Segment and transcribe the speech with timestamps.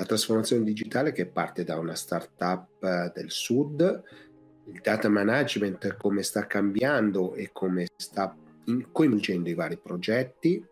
[0.00, 4.02] La trasformazione digitale che parte da una startup eh, del sud,
[4.64, 8.34] il data management come sta cambiando e come sta
[8.92, 10.64] coinvolgendo i vari progetti,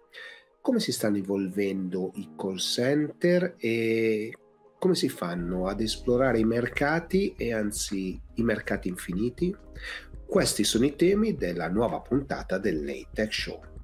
[0.62, 4.32] come si stanno evolvendo i call center e
[4.78, 9.54] come si fanno ad esplorare i mercati e anzi i mercati infiniti?
[10.26, 13.77] Questi sono i temi della nuova puntata del Late Tech Show.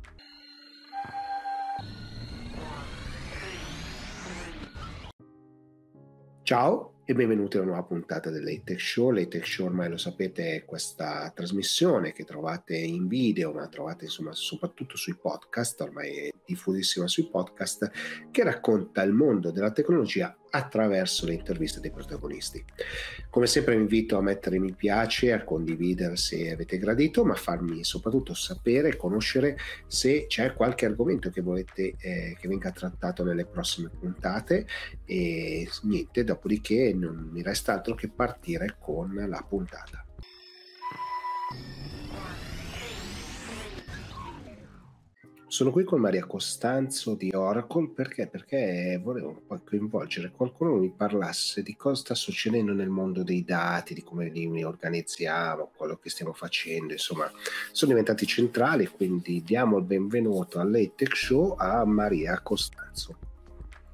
[6.44, 9.12] Ciao, e benvenuti a una nuova puntata dell'Atech Show.
[9.12, 14.34] L'Atech Show ormai lo sapete è questa trasmissione che trovate in video, ma trovate insomma
[14.34, 17.90] soprattutto sui podcast, ormai è diffusissima sui podcast,
[18.30, 22.64] che racconta il mondo della tecnologia attraverso le interviste dei protagonisti.
[23.28, 27.82] Come sempre vi invito a mettere mi piace, a condividere se avete gradito, ma farmi
[27.82, 29.56] soprattutto sapere e conoscere
[29.88, 34.66] se c'è qualche argomento che volete eh, che venga trattato nelle prossime puntate
[35.04, 40.04] e niente, dopodiché non mi resta altro che partire con la puntata.
[45.54, 48.26] Sono qui con Maria Costanzo di Oracle perché?
[48.26, 53.94] Perché volevo coinvolgere qualcuno che mi parlasse di cosa sta succedendo nel mondo dei dati,
[53.94, 57.30] di come li organizziamo, quello che stiamo facendo, insomma,
[57.70, 63.16] sono diventati centrali, quindi diamo il benvenuto all'Etech Show a Maria Costanzo.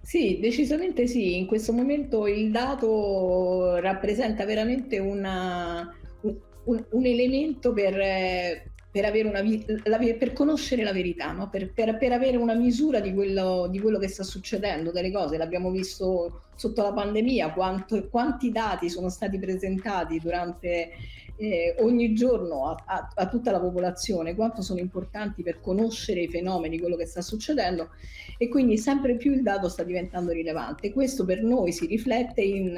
[0.01, 8.70] Sì, decisamente sì, in questo momento il dato rappresenta veramente una, un, un, elemento per,
[8.91, 9.41] per, una,
[9.85, 11.49] la, per, conoscere la verità, no?
[11.49, 15.37] per, per, per, avere una misura di quello, di quello, che sta succedendo, delle cose.
[15.37, 20.91] L'abbiamo visto sotto la pandemia, quanto, quanti dati sono stati presentati durante
[21.37, 26.29] eh, ogni giorno a, a, a, tutta la popolazione, quanto sono importanti per conoscere i
[26.29, 27.91] fenomeni, quello che sta succedendo
[28.39, 30.93] e quindi sempre più il dato sta diventando rilevante.
[30.93, 32.77] Questo per noi si riflette in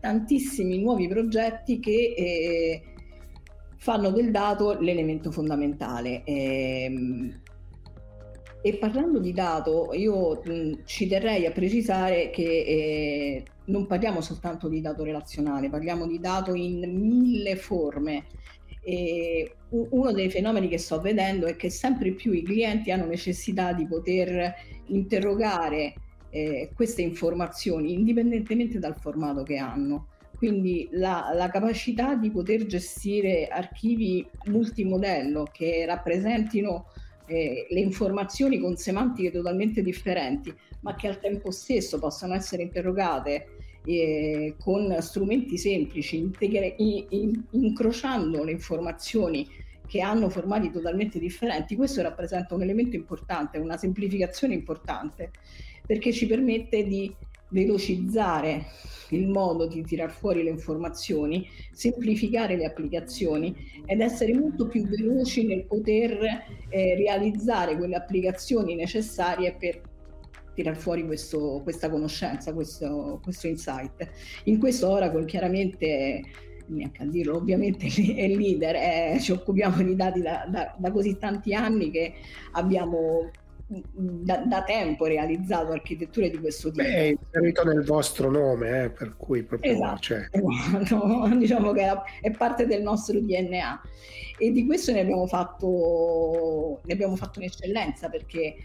[0.00, 2.14] tantissimi nuovi progetti che...
[2.16, 2.82] Eh,
[3.78, 6.22] fanno del dato l'elemento fondamentale.
[6.24, 7.40] Ehm,
[8.60, 14.68] e parlando di dato, io mh, ci terrei a precisare che eh, non parliamo soltanto
[14.68, 18.26] di dato relazionale, parliamo di dato in mille forme.
[18.82, 23.72] E uno dei fenomeni che sto vedendo è che sempre più i clienti hanno necessità
[23.72, 24.54] di poter
[24.86, 25.94] interrogare
[26.30, 30.08] eh, queste informazioni indipendentemente dal formato che hanno.
[30.38, 36.86] Quindi la, la, capacità di poter gestire archivi multimodello che rappresentino
[37.26, 43.48] eh, le informazioni con semantiche totalmente differenti, ma che al tempo stesso possano essere interrogate
[43.84, 49.44] eh, con strumenti semplici, integre, in, in, incrociando le informazioni
[49.88, 55.32] che hanno formati totalmente differenti, questo rappresenta un elemento importante, una semplificazione importante,
[55.84, 57.12] perché ci permette di
[57.48, 58.66] velocizzare
[59.10, 63.54] il modo di tirar fuori le informazioni, semplificare le applicazioni
[63.86, 66.18] ed essere molto più veloci nel poter
[66.68, 69.80] eh, realizzare quelle applicazioni necessarie per
[70.54, 74.08] tirar fuori questo, questa conoscenza, questo, questo insight.
[74.44, 76.22] In questo Oracle chiaramente
[76.66, 81.16] neanche a dirlo, ovviamente è leader, eh, ci occupiamo di dati da, da, da, così
[81.16, 82.14] tanti anni che
[82.52, 83.30] abbiamo
[83.68, 86.82] da, da, tempo realizzato architetture di questo tipo.
[86.82, 90.28] Beh, è inserito nel vostro nome, eh, per cui proprio esatto, cioè...
[90.32, 91.36] esatto.
[91.36, 91.86] diciamo che
[92.22, 93.80] è parte del nostro DNA
[94.38, 98.56] e di questo ne abbiamo fatto, ne abbiamo fatto un'eccellenza perché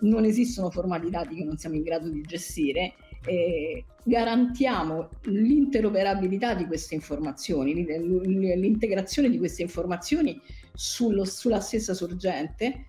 [0.00, 2.94] non esistono formati dati che non siamo in grado di gestire.
[3.26, 10.40] Eh, garantiamo l'interoperabilità di queste informazioni, l'integrazione di queste informazioni
[10.72, 12.86] sullo, sulla stessa sorgente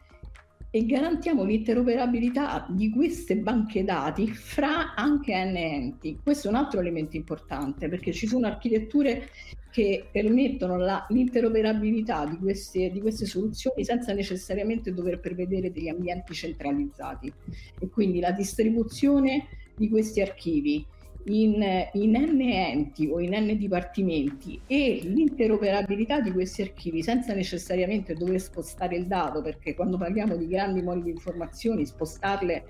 [0.71, 6.19] e garantiamo l'interoperabilità di queste banche dati fra anche enti.
[6.21, 9.29] Questo è un altro elemento importante perché ci sono architetture
[9.71, 16.33] che permettono la, l'interoperabilità di queste, di queste soluzioni senza necessariamente dover prevedere degli ambienti
[16.33, 17.31] centralizzati
[17.79, 20.85] e quindi la distribuzione di questi archivi
[21.25, 21.63] in,
[21.93, 28.39] in N enti o in N dipartimenti e l'interoperabilità di questi archivi senza necessariamente dover
[28.39, 32.63] spostare il dato, perché quando parliamo di grandi moli di informazioni, spostarle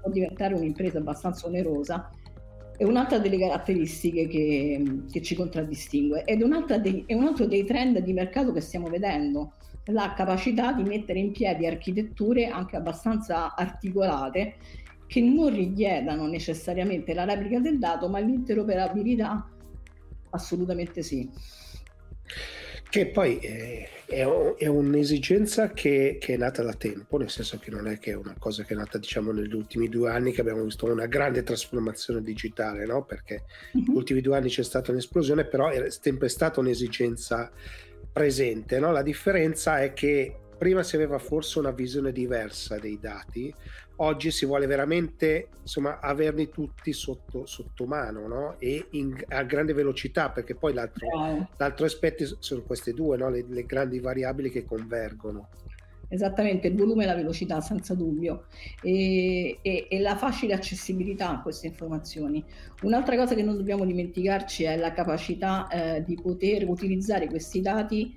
[0.00, 2.10] può diventare un'impresa abbastanza onerosa,
[2.76, 6.24] è un'altra delle caratteristiche che, che ci contraddistingue.
[6.24, 6.42] Ed
[6.80, 9.54] dei, è un altro dei trend di mercato che stiamo vedendo,
[9.86, 14.56] la capacità di mettere in piedi architetture anche abbastanza articolate
[15.08, 19.48] che non richiedano necessariamente la replica del dato, ma l'interoperabilità
[20.30, 21.28] assolutamente sì.
[22.90, 24.26] Che poi è, è,
[24.56, 28.16] è un'esigenza che, che, è nata da tempo, nel senso che non è che è
[28.16, 31.42] una cosa che è nata diciamo negli ultimi due anni che abbiamo visto una grande
[31.42, 33.04] trasformazione digitale, no?
[33.04, 37.50] perché negli ultimi due anni c'è stata un'esplosione, però è sempre stata un'esigenza
[38.12, 38.78] presente.
[38.78, 38.92] No?
[38.92, 43.54] La differenza è che prima si aveva forse una visione diversa dei dati,
[44.00, 48.54] oggi si vuole veramente insomma, averli tutti sotto, sotto mano no?
[48.58, 51.46] e in, a grande velocità, perché poi l'altro, eh.
[51.56, 53.30] l'altro aspetto sono queste due, no?
[53.30, 55.48] le, le grandi variabili che convergono.
[56.10, 58.44] Esattamente, il volume e la velocità, senza dubbio,
[58.82, 62.42] e, e, e, la facile accessibilità a queste informazioni.
[62.82, 68.14] Un'altra cosa che non dobbiamo dimenticarci è la capacità eh, di poter utilizzare questi dati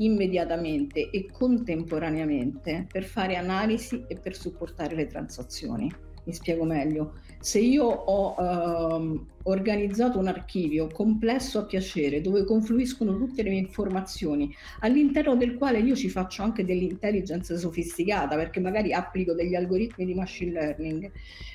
[0.00, 5.90] immediatamente e contemporaneamente per fare analisi e per supportare le transazioni.
[6.22, 7.14] Mi spiego meglio.
[7.40, 13.60] Se io ho ehm, organizzato un archivio complesso a piacere dove confluiscono tutte le mie
[13.60, 20.04] informazioni, all'interno del quale io ci faccio anche dell'intelligence sofisticata, perché magari applico degli algoritmi
[20.04, 21.10] di machine learning,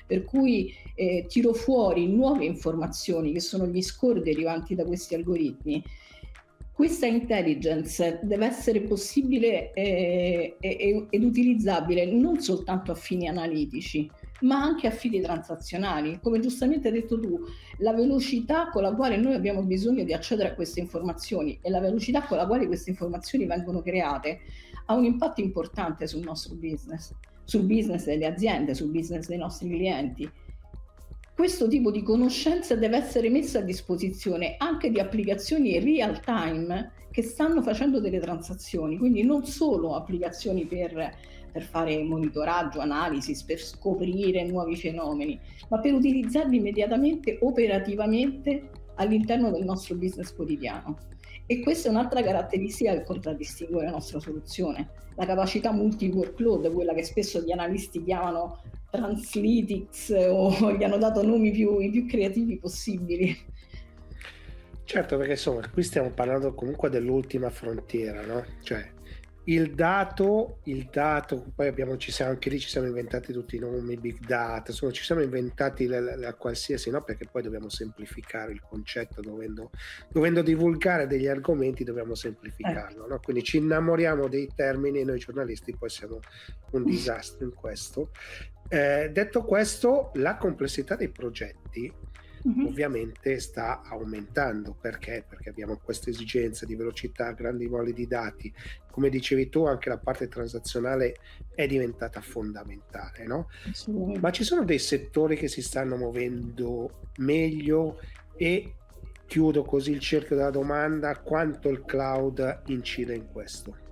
[0.07, 5.83] per cui eh, tiro fuori nuove informazioni che sono gli score derivanti da questi algoritmi
[6.75, 14.11] questa intelligence deve essere possibile eh, ed utilizzabile non soltanto a fini analitici,
[14.41, 16.19] ma anche a fini transazionali.
[16.21, 17.39] Come giustamente hai detto tu,
[17.77, 21.79] la velocità con la quale noi abbiamo bisogno di accedere a queste informazioni e la
[21.79, 24.41] velocità con la quale queste informazioni vengono create
[24.87, 27.13] ha un impatto importante sul nostro business,
[27.45, 30.29] sul business delle aziende, sul business dei nostri clienti
[31.35, 37.23] questo tipo di conoscenza deve essere messa a disposizione anche di applicazioni real time che
[37.23, 41.13] stanno facendo delle transazioni, quindi non solo applicazioni per,
[41.51, 45.37] per fare monitoraggio, analisi, per scoprire nuovi fenomeni,
[45.67, 50.97] ma per utilizzarli immediatamente operativamente all'interno del nostro business quotidiano.
[51.45, 57.03] E questa è un'altra caratteristica che contraddistingue la nostra soluzione, la capacità multi-workload, quella che
[57.03, 58.61] spesso gli analisti chiamano
[58.95, 63.53] Translytics o gli hanno dato nomi più, i più creativi possibili.
[64.83, 68.45] Certo, perché insomma, qui stiamo parlando comunque dell'ultima frontiera, no?
[68.61, 68.93] Cioè,
[69.45, 73.59] il dato, il dato, poi abbiamo, ci siamo, anche lì ci siamo inventati tutti i
[73.59, 77.03] nomi, big data, insomma ci siamo inventati la, la, la qualsiasi, no?
[77.03, 79.69] Perché poi dobbiamo semplificare il concetto, dovendo,
[80.09, 83.09] dovendo divulgare degli argomenti dobbiamo semplificarlo, eh.
[83.09, 83.19] no?
[83.19, 86.19] Quindi ci innamoriamo dei termini e noi giornalisti poi siamo
[86.71, 88.09] un disastro in questo.
[88.67, 91.91] Eh, detto questo, la complessità dei progetti
[92.47, 92.65] mm-hmm.
[92.65, 95.23] ovviamente sta aumentando perché?
[95.27, 98.53] Perché abbiamo questa esigenza di velocità, grandi voli di dati.
[98.89, 101.15] Come dicevi tu, anche la parte transazionale
[101.53, 103.49] è diventata fondamentale, no?
[104.19, 107.99] Ma ci sono dei settori che si stanno muovendo meglio
[108.37, 108.73] e
[109.25, 113.83] chiudo così il cerchio della domanda, quanto il cloud incide in questo?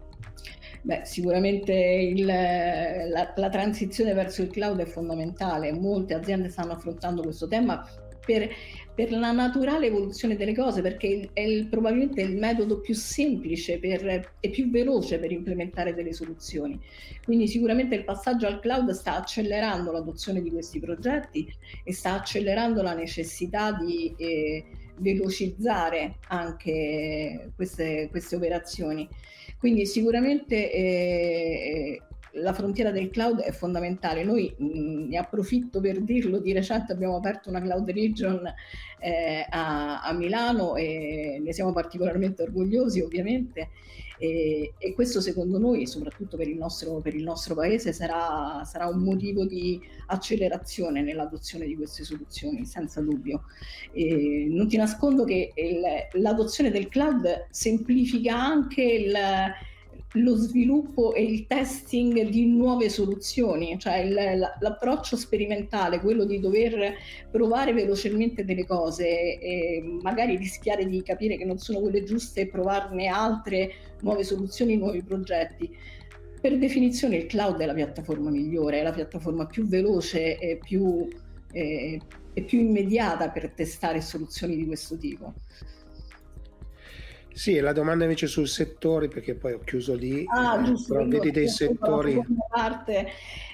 [0.85, 7.21] Beh, sicuramente il, la, la, transizione verso il cloud è fondamentale, molte aziende stanno affrontando
[7.21, 7.87] questo tema
[8.25, 8.49] per,
[8.93, 14.33] per la naturale evoluzione delle cose, perché è il, probabilmente il metodo più semplice per,
[14.41, 16.77] e più veloce per implementare delle soluzioni.
[17.23, 21.47] Quindi sicuramente il passaggio al cloud sta accelerando l'adozione di questi progetti
[21.85, 24.13] e sta accelerando la necessità di...
[24.17, 24.65] Eh,
[24.97, 29.07] velocizzare anche queste, queste operazioni.
[29.57, 32.01] Quindi sicuramente eh,
[32.33, 34.23] la frontiera del cloud è fondamentale.
[34.23, 38.41] Noi mh, ne approfitto per dirlo, di recente abbiamo aperto una cloud region
[38.99, 43.69] eh, a, a, Milano e ne siamo particolarmente orgogliosi ovviamente
[44.17, 48.87] e, e questo secondo noi, soprattutto per il nostro, per il nostro paese, sarà, sarà,
[48.87, 53.43] un motivo di accelerazione nell'adozione di queste soluzioni, senza dubbio.
[53.91, 59.13] E non ti nascondo che il, l'adozione del cloud semplifica anche il
[60.13, 64.13] lo sviluppo e il testing di nuove soluzioni, cioè il,
[64.59, 66.93] l'approccio sperimentale, quello di dover
[67.31, 72.47] provare velocemente delle cose e magari rischiare di capire che non sono quelle giuste e
[72.47, 75.75] provarne altre nuove soluzioni, nuovi progetti.
[76.39, 81.07] Per definizione il cloud è la piattaforma migliore, è la piattaforma più veloce e più,
[81.51, 81.99] eh,
[82.33, 85.33] e più immediata per testare soluzioni di questo tipo.
[87.33, 91.07] Sì, la domanda invece sul settore, perché poi ho chiuso lì, ah, eh, giusto, però
[91.07, 92.21] vedi dei settori...
[92.47, 93.07] Parte.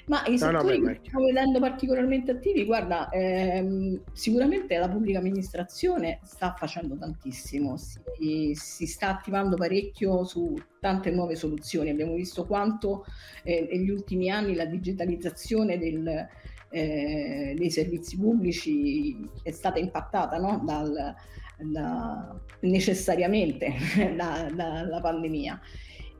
[0.07, 5.19] Ma i no, settori no, che stiamo vedendo particolarmente attivi, guarda, ehm, sicuramente la pubblica
[5.19, 11.91] amministrazione sta facendo tantissimo, si, si, sta attivando parecchio su tante nuove soluzioni.
[11.91, 13.05] Abbiamo visto quanto
[13.43, 16.27] eh, negli ultimi anni la digitalizzazione del,
[16.69, 20.62] eh, dei servizi pubblici è stata impattata no?
[20.65, 21.15] Dal,
[21.59, 23.73] da, necessariamente
[24.15, 24.49] dalla
[24.87, 25.59] da, pandemia.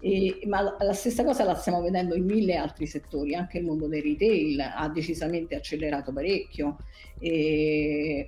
[0.02, 3.88] E, ma la stessa cosa la stiamo vedendo in mille altri settori, anche il mondo
[3.88, 6.78] del retail ha decisamente accelerato parecchio.
[7.20, 8.26] E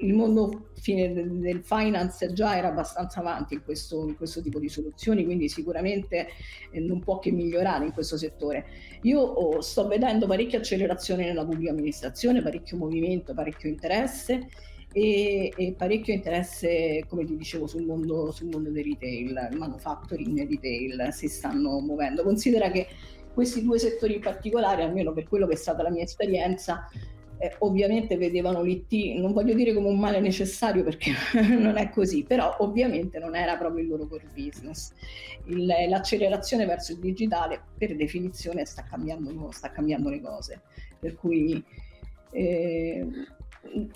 [0.00, 5.24] il mondo del finance già era abbastanza avanti in questo, in questo tipo di soluzioni,
[5.24, 6.28] quindi sicuramente
[6.70, 8.66] eh, non può che migliorare in questo settore.
[9.02, 14.48] Io oh, sto vedendo parecchia accelerazione nella pubblica amministrazione, parecchio movimento, parecchio interesse
[14.92, 20.38] e, e, parecchio interesse, come ti dicevo, sul mondo, sul mondo del retail, il manufacturing
[20.38, 22.22] e retail si stanno muovendo.
[22.22, 22.86] Considera che
[23.32, 26.88] questi due settori in particolare, almeno per quello che è stata la mia esperienza,
[27.38, 31.12] eh, ovviamente vedevano l'IT, non voglio dire come un male necessario perché
[31.58, 34.92] non è così, però ovviamente non era proprio il loro core business.
[35.46, 40.60] Il, l'accelerazione verso il digitale per definizione sta cambiando, sta cambiando le cose,
[41.00, 41.64] per cui
[42.30, 43.06] eh,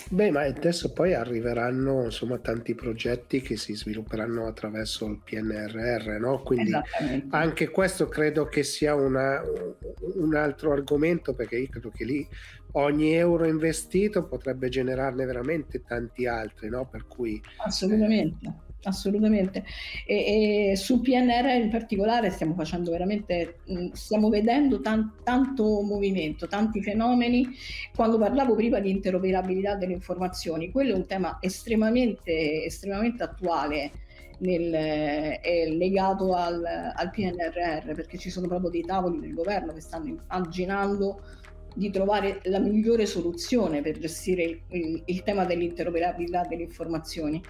[0.09, 6.41] Beh, ma adesso poi arriveranno insomma tanti progetti che si svilupperanno attraverso il PNRR, no?
[6.43, 6.73] Quindi
[7.31, 9.43] anche questo credo che sia una,
[10.15, 12.27] un altro argomento perché io credo che lì
[12.73, 16.87] ogni euro investito potrebbe generarne veramente tanti altri, no?
[16.87, 19.65] Per cui assolutamente assolutamente.
[20.07, 23.61] E, e sul PNR in particolare stiamo facendo veramente,
[23.93, 27.49] stiamo vedendo tan, tanto movimento, tanti fenomeni.
[27.95, 33.93] Quando parlavo prima di interoperabilità delle informazioni, quello è un tema estremamente, estremamente attuale.
[34.39, 39.81] Nel, è legato al, al, PNRR perché ci sono proprio dei tavoli del governo che
[39.81, 41.23] stanno immaginando
[41.75, 47.43] di trovare la migliore soluzione per gestire il, il, il tema dell'interoperabilità delle informazioni.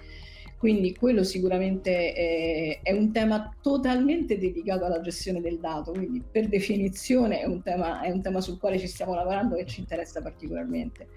[0.57, 6.47] Quindi quello sicuramente è, è, un tema totalmente dedicato alla gestione del dato, quindi per
[6.47, 10.19] definizione è un tema, è un tema sul quale ci stiamo lavorando e ci interessa
[10.21, 11.09] particolarmente.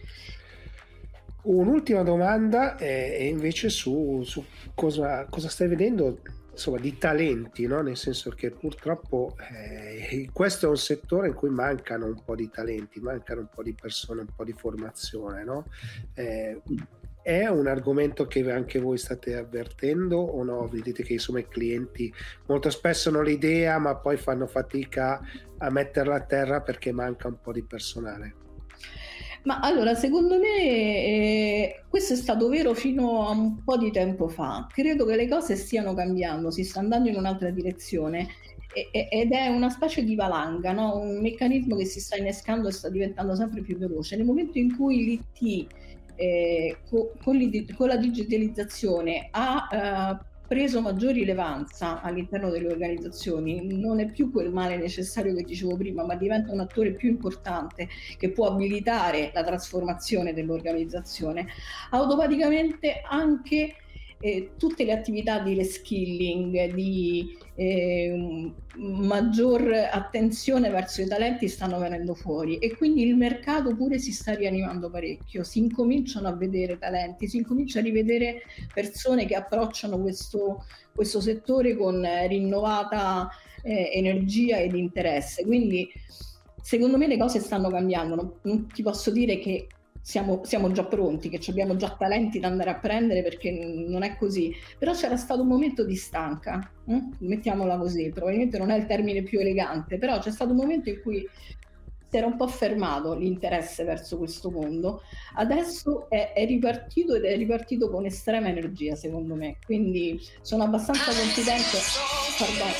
[1.42, 4.44] Un'ultima domanda è, invece su, su
[4.74, 6.18] cosa, cosa, stai vedendo
[6.50, 7.80] insomma, di talenti, no?
[7.80, 12.50] nel senso che purtroppo eh, questo è un settore in cui mancano un po' di
[12.50, 15.44] talenti, mancano un po' di persone, un po' di formazione.
[15.44, 15.64] No?
[16.12, 16.60] Eh,
[17.22, 20.66] è un argomento che anche voi state avvertendo o no?
[20.66, 22.12] Vedete che insomma i clienti
[22.46, 25.20] molto spesso hanno l'idea ma poi fanno fatica
[25.58, 28.34] a metterla a terra perché manca un po' di personale.
[29.42, 34.28] Ma allora, secondo me eh, questo è stato vero fino a un po' di tempo
[34.28, 34.66] fa.
[34.70, 38.28] Credo che le cose stiano cambiando, si sta andando in un'altra direzione
[38.72, 40.98] ed è una specie di valanga, no?
[40.98, 44.16] un meccanismo che si sta innescando e sta diventando sempre più veloce.
[44.16, 45.66] Nel momento in cui l'IT
[46.20, 47.38] eh, co- con,
[47.74, 54.52] con, la digitalizzazione ha eh, preso maggior rilevanza all'interno delle organizzazioni, non è più quel
[54.52, 59.42] male necessario che dicevo prima, ma diventa un attore più importante che può abilitare la
[59.42, 61.46] trasformazione dell'organizzazione,
[61.90, 63.76] automaticamente anche
[64.20, 72.14] eh, tutte le attività di reskilling, di eh, maggior attenzione verso i talenti stanno venendo
[72.14, 77.28] fuori e quindi il mercato pure si sta rianimando parecchio, si incominciano a vedere talenti,
[77.28, 83.30] si incomincia a rivedere persone che approcciano questo, questo settore con rinnovata
[83.62, 85.44] eh, energia ed interesse.
[85.46, 85.90] Quindi
[86.60, 89.66] secondo me le cose stanno cambiando, non, non ti posso dire che
[90.00, 94.16] siamo, siamo, già pronti, che abbiamo già talenti da andare a prendere perché non è
[94.16, 94.54] così.
[94.78, 97.02] Però c'era stato un momento di stanca, eh?
[97.18, 101.00] mettiamola così, probabilmente non è il termine più elegante, però c'è stato un momento in
[101.02, 101.28] cui
[102.10, 105.02] si era un po' fermato l'interesse verso questo mondo.
[105.36, 109.58] Adesso è, è ripartito ed è ripartito con estrema energia, secondo me.
[109.64, 111.78] Quindi sono abbastanza confidente
[112.36, 112.72] pardon,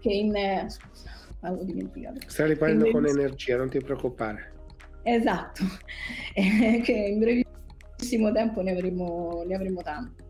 [0.00, 0.36] che in...
[0.36, 1.10] Eh, scusa,
[1.40, 2.20] avevo dimenticato.
[2.26, 4.56] Stai ripartendo con energia, non ti preoccupare.
[5.10, 5.64] Esatto,
[6.34, 10.26] eh, che in brevissimo tempo ne avremo, ne avremo tanto.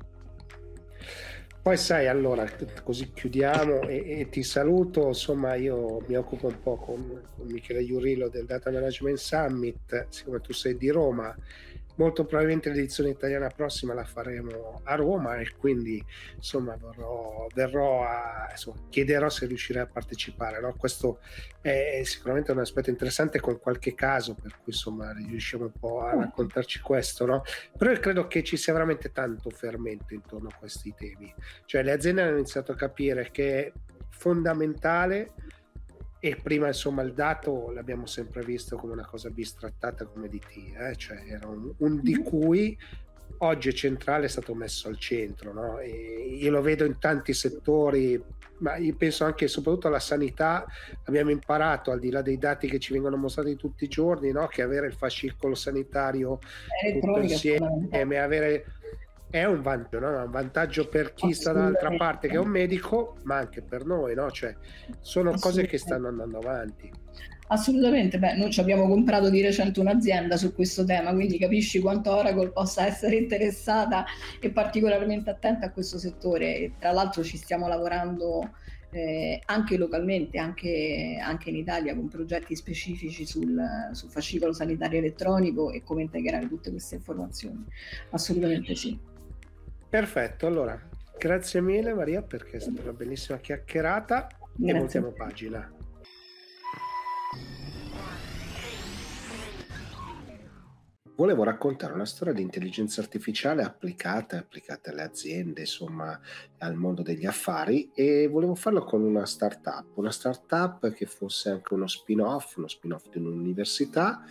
[1.60, 2.48] Poi sai, allora,
[2.84, 7.82] così chiudiamo e, e, ti saluto, insomma io mi occupo un po' con, con Michele
[7.82, 11.36] Iurillo del Data Management Summit, siccome tu sei di Roma,
[11.98, 16.02] molto probabilmente l'edizione italiana prossima la faremo a Roma e quindi
[16.36, 20.60] insomma verrò, verrò a, insomma, chiederò se riuscirei a partecipare.
[20.60, 20.74] No?
[20.76, 21.20] Questo
[21.60, 26.14] è sicuramente un aspetto interessante con qualche caso per cui insomma riusciamo un po' a
[26.14, 27.42] raccontarci questo, no?
[27.76, 31.32] però io credo che ci sia veramente tanto fermento intorno a questi temi,
[31.64, 33.72] cioè le aziende hanno iniziato a capire che è
[34.08, 35.32] fondamentale
[36.20, 40.96] e prima insomma il dato l'abbiamo sempre visto come una cosa bistrattata come DT, eh?
[40.96, 42.24] cioè era un, un, di mm-hmm.
[42.24, 42.78] cui
[43.38, 45.52] oggi è centrale è stato messo al centro.
[45.52, 45.80] No?
[45.80, 48.20] io lo vedo in tanti settori,
[48.58, 50.66] ma io penso anche e soprattutto alla sanità,
[51.04, 54.46] abbiamo imparato al di là dei dati che ci vengono mostrati tutti i giorni, no?
[54.48, 56.40] che avere il fascicolo sanitario
[57.00, 58.64] tutto insieme, avere
[59.30, 60.24] è un vantaggio, no?
[60.24, 64.14] un vantaggio per chi sta dall'altra parte che è un medico, ma anche per noi,
[64.14, 64.30] no?
[64.30, 64.54] cioè,
[65.00, 66.90] sono cose che stanno andando avanti.
[67.50, 72.14] Assolutamente, beh, noi ci abbiamo comprato di recente un'azienda su questo tema, quindi capisci quanto
[72.14, 74.04] Oracle possa essere interessata
[74.38, 76.56] e particolarmente attenta a questo settore.
[76.56, 78.50] E tra l'altro ci stiamo lavorando
[78.90, 83.58] eh, anche localmente, anche, anche, in Italia, con progetti specifici sul,
[83.92, 87.64] sul fascicolo sanitario elettronico e come integrare tutte queste informazioni.
[88.10, 89.16] Assolutamente sì.
[89.88, 90.78] Perfetto, allora
[91.18, 94.76] grazie mille Maria perché è stata una bellissima chiacchierata grazie.
[94.76, 95.72] e voltiamo pagina.
[101.18, 106.18] volevo raccontare una storia di intelligenza artificiale applicata, applicata alle aziende, insomma,
[106.58, 111.74] al mondo degli affari e volevo farlo con una startup, una startup che fosse anche
[111.74, 114.22] uno spin-off, uno spin-off di un'università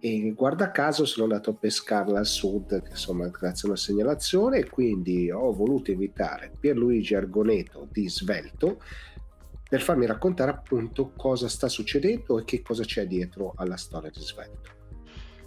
[0.00, 4.68] e guarda caso sono andato a pescarla al sud, insomma, grazie a una segnalazione e
[4.68, 8.80] quindi ho voluto invitare Pierluigi Argoneto di Svelto
[9.68, 14.20] per farmi raccontare appunto cosa sta succedendo e che cosa c'è dietro alla storia di
[14.20, 14.78] Svelto.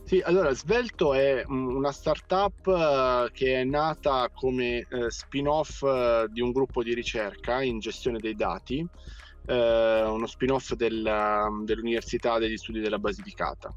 [0.05, 6.41] Sì, allora Svelto è una startup uh, che è nata come uh, spin-off uh, di
[6.41, 8.85] un gruppo di ricerca in gestione dei dati,
[9.45, 13.73] uno spin-off del, dell'Università degli Studi della Basilicata.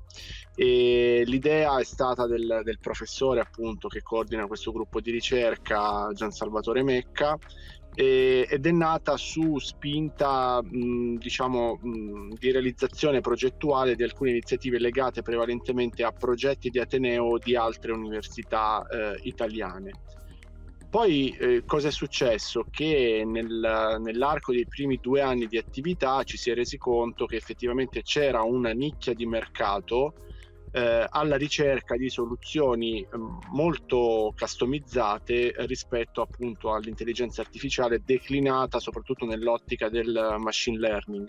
[0.55, 6.31] E l'idea è stata del, del, professore appunto che coordina questo gruppo di ricerca, Gian
[6.31, 7.37] Salvatore Mecca,
[7.95, 14.79] e, ed è nata su spinta mh, diciamo mh, di realizzazione progettuale di alcune iniziative
[14.79, 19.93] legate prevalentemente a progetti di Ateneo di altre università eh, italiane.
[20.89, 22.67] Poi eh, cosa è successo?
[22.71, 27.37] Che nel, nell'arco dei primi due anni di attività ci si è resi conto che
[27.37, 30.15] effettivamente c'era una nicchia di mercato
[30.73, 33.09] eh, alla ricerca di soluzioni eh,
[33.53, 41.29] molto customizzate rispetto appunto all'intelligenza artificiale declinata soprattutto nell'ottica del machine learning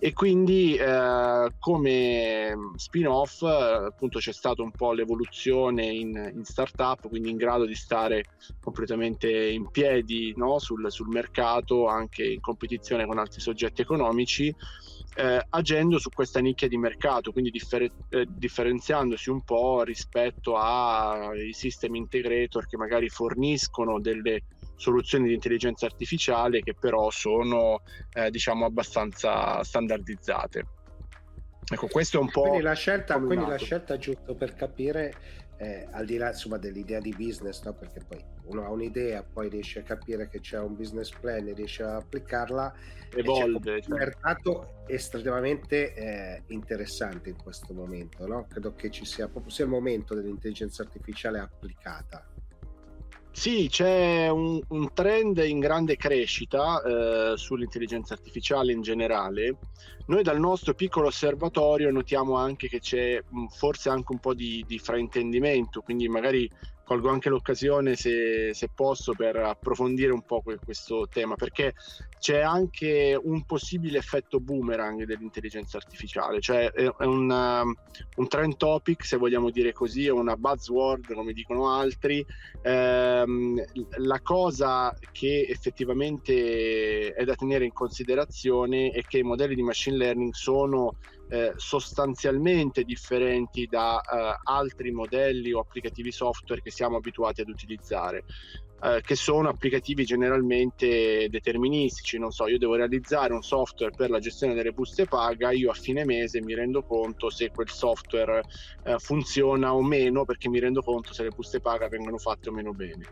[0.00, 7.30] e quindi eh, come spin-off appunto c'è stata un po' l'evoluzione in, in startup quindi
[7.30, 8.22] in grado di stare
[8.60, 10.60] completamente in piedi no?
[10.60, 14.54] sul, sul mercato anche in competizione con altri soggetti economici
[15.18, 21.52] eh, agendo su questa nicchia di mercato, quindi differ- eh, differenziandosi un po' rispetto ai
[21.52, 24.44] system integrator che magari forniscono delle
[24.78, 27.82] soluzioni di intelligenza artificiale che però sono
[28.14, 30.66] eh, diciamo abbastanza standardizzate.
[31.70, 32.42] Ecco, questo è un po'.
[32.42, 35.12] Quindi la scelta, quindi la scelta giusto per capire
[35.58, 37.74] eh, al di là insomma, dell'idea di business, no?
[37.74, 41.52] perché poi uno ha un'idea, poi riesce a capire che c'è un business plan e
[41.52, 42.72] riesce a applicarla,
[43.14, 43.76] evolve.
[43.76, 43.92] È cioè.
[43.92, 48.26] un mercato estremamente eh, interessante in questo momento.
[48.26, 48.46] No?
[48.48, 52.24] Credo che ci sia proprio sia il momento dell'intelligenza artificiale applicata.
[53.38, 59.56] Sì, c'è un, un, trend in grande crescita eh, sull'intelligenza artificiale in generale.
[60.08, 64.78] Noi dal nostro piccolo osservatorio notiamo anche che c'è forse anche un po' di, di
[64.78, 66.50] fraintendimento, quindi magari
[66.88, 71.74] colgo anche l'occasione, se, se, posso, per approfondire un po' questo tema, perché
[72.18, 77.74] c'è anche un possibile effetto boomerang dell'intelligenza artificiale, cioè è un, um,
[78.16, 82.24] un trend topic, se vogliamo dire così, è una buzzword, come dicono altri.
[82.62, 83.62] Ehm,
[83.98, 89.97] la cosa che effettivamente è da tenere in considerazione è che i modelli di machine
[89.98, 90.96] learning sono
[91.28, 98.24] eh, sostanzialmente differenti da eh, altri modelli o applicativi software che siamo abituati ad utilizzare.
[98.80, 104.20] Eh, che sono applicativi generalmente deterministici, non so, io devo realizzare un software per la
[104.20, 108.40] gestione delle buste paga, io a fine mese mi rendo conto se quel software
[108.84, 112.52] eh, funziona o meno perché mi rendo conto se le buste paga vengono fatte o
[112.52, 113.04] meno bene.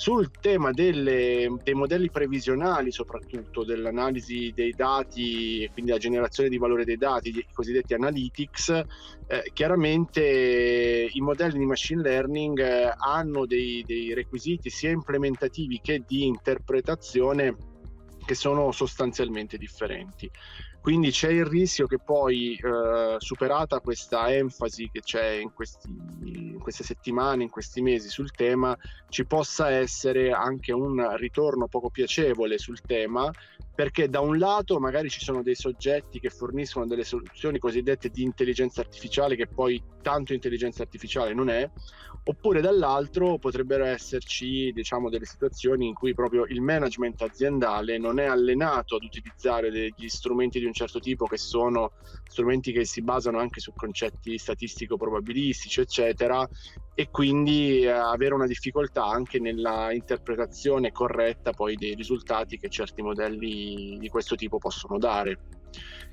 [0.00, 6.84] Sul tema delle, dei modelli previsionali, soprattutto dell'analisi dei dati quindi la generazione di valore
[6.84, 13.82] dei dati, i cosiddetti analytics, eh, chiaramente i modelli di machine learning eh, hanno dei,
[13.84, 17.56] dei requisiti sia implementativi che di interpretazione
[18.24, 20.30] che sono sostanzialmente differenti.
[20.80, 26.58] Quindi c'è il rischio che poi, eh, superata questa enfasi che c'è in, questi, in,
[26.60, 28.76] queste settimane, in questi mesi sul tema,
[29.08, 33.30] ci possa essere anche un ritorno poco piacevole sul tema,
[33.74, 38.22] perché da un lato magari ci sono dei soggetti che forniscono delle soluzioni cosiddette di
[38.22, 41.68] intelligenza artificiale che poi tanto intelligenza artificiale non è,
[42.28, 48.26] oppure dall'altro potrebbero esserci diciamo, delle situazioni in cui proprio il management aziendale non è
[48.26, 51.92] allenato ad utilizzare degli strumenti di un certo tipo che sono
[52.24, 56.46] strumenti che si basano anche su concetti statistico-probabilistici, eccetera,
[56.94, 63.00] e quindi eh, avere una difficoltà anche nella interpretazione corretta poi dei risultati che certi
[63.00, 65.38] modelli di questo tipo possono dare.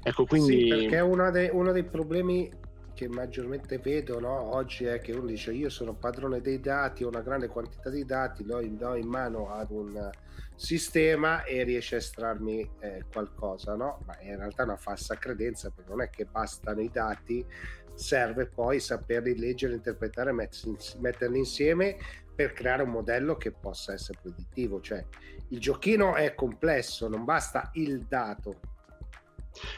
[0.01, 0.62] Ecco, quindi...
[0.62, 2.49] Sì, perché uno dei, uno dei problemi
[2.95, 7.10] che maggiormente vedo no, oggi è che uno dice io sono padrone dei dati, ho
[7.10, 10.10] una grande quantità di dati, lo do in mano ad un
[10.55, 14.01] sistema e riesce a estrarmi eh, qualcosa, no?
[14.05, 17.45] Ma in realtà è una falsa credenza perché non è che bastano i dati,
[17.93, 21.97] serve poi saperli leggere, interpretare, metterli insieme
[22.34, 24.79] per creare un modello che possa essere predittivo.
[24.79, 25.05] Cioè
[25.49, 28.60] il giochino è complesso, non basta il dato,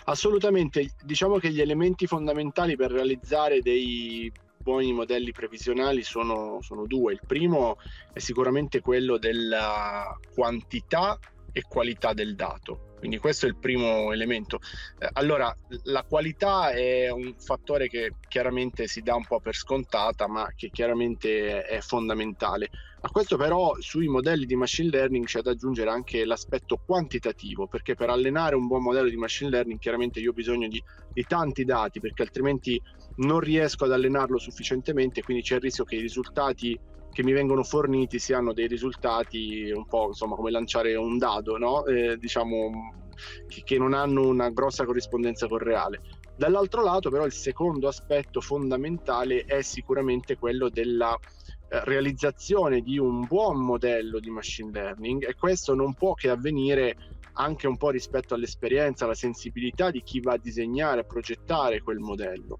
[0.05, 7.13] Assolutamente, diciamo che gli elementi fondamentali per realizzare dei buoni modelli previsionali sono, sono due.
[7.13, 7.77] Il primo
[8.11, 11.17] è sicuramente quello della quantità
[11.51, 12.86] e qualità del dato.
[12.97, 14.59] Quindi questo è il primo elemento.
[14.97, 20.27] Eh, allora, la qualità è un fattore che chiaramente si dà un po' per scontata,
[20.27, 22.69] ma che chiaramente è fondamentale.
[23.01, 27.93] A questo però sui modelli di machine learning c'è da aggiungere anche l'aspetto quantitativo, perché
[27.93, 30.83] per allenare un buon modello di machine learning chiaramente io ho bisogno di,
[31.13, 32.81] di tanti dati, perché altrimenti
[33.17, 36.77] non riesco ad allenarlo sufficientemente, quindi c'è il rischio che i risultati
[37.17, 41.83] che mi vengono forniti siano dei risultati un po' insomma come lanciare un dado, no?
[41.87, 43.09] eh, diciamo
[43.47, 46.01] che, che non hanno una grossa corrispondenza col reale.
[46.35, 53.25] Dall'altro lato però il secondo aspetto fondamentale è sicuramente quello della eh, realizzazione di un
[53.25, 56.97] buon modello di machine learning e questo non può che avvenire
[57.33, 61.97] anche un po' rispetto all'esperienza, alla sensibilità di chi va a disegnare, a progettare quel
[61.97, 62.59] modello.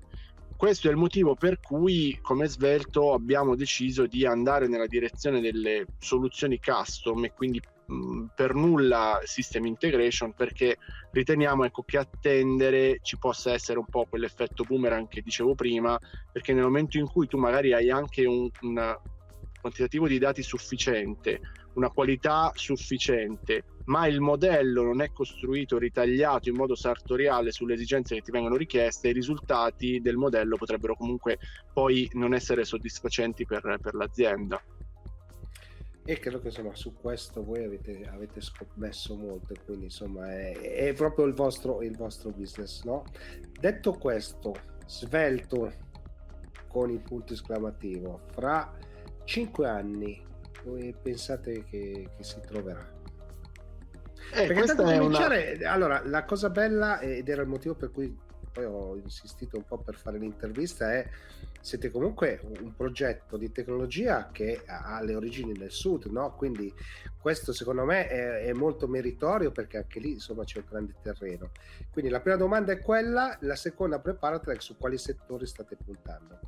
[0.57, 5.85] Questo è il motivo per cui, come Svelto, abbiamo deciso di andare nella direzione delle
[5.99, 10.77] soluzioni custom e quindi mh, per nulla system integration perché
[11.11, 15.95] riteniamo ecco, che attendere ci possa essere un po' quell'effetto boomerang che dicevo prima,
[16.31, 18.97] perché nel momento in cui tu magari hai anche un, un
[19.61, 21.39] quantitativo di dati sufficiente,
[21.73, 28.15] una qualità sufficiente, ma il modello non è costruito, ritagliato in modo sartoriale sulle esigenze
[28.15, 31.37] che ti vengono richieste, i risultati del modello potrebbero comunque
[31.73, 34.61] poi non essere soddisfacenti per, per l'azienda.
[36.09, 40.93] E credo che insomma su questo voi avete, avete scommesso molto, quindi insomma è, è
[40.93, 43.03] proprio il vostro, il vostro business, no?
[43.59, 45.73] Detto questo, svelto
[46.67, 48.73] con il punto esclamativo, fra
[49.25, 50.21] cinque anni
[50.63, 52.96] dove pensate che, che si troverà?
[54.33, 55.71] Eh, Perché tanto cominciare, una...
[55.71, 58.15] allora, la cosa bella, ed era il motivo per cui
[58.51, 61.07] poi ho insistito un po' per fare l'intervista, è
[61.61, 66.33] siete comunque un progetto di tecnologia che ha le origini nel sud, no?
[66.35, 66.73] Quindi
[67.19, 71.51] questo secondo me è, è molto meritorio perché anche lì insomma c'è un grande terreno.
[71.91, 76.39] Quindi la prima domanda è quella, la seconda preparatela su quali settori state puntando.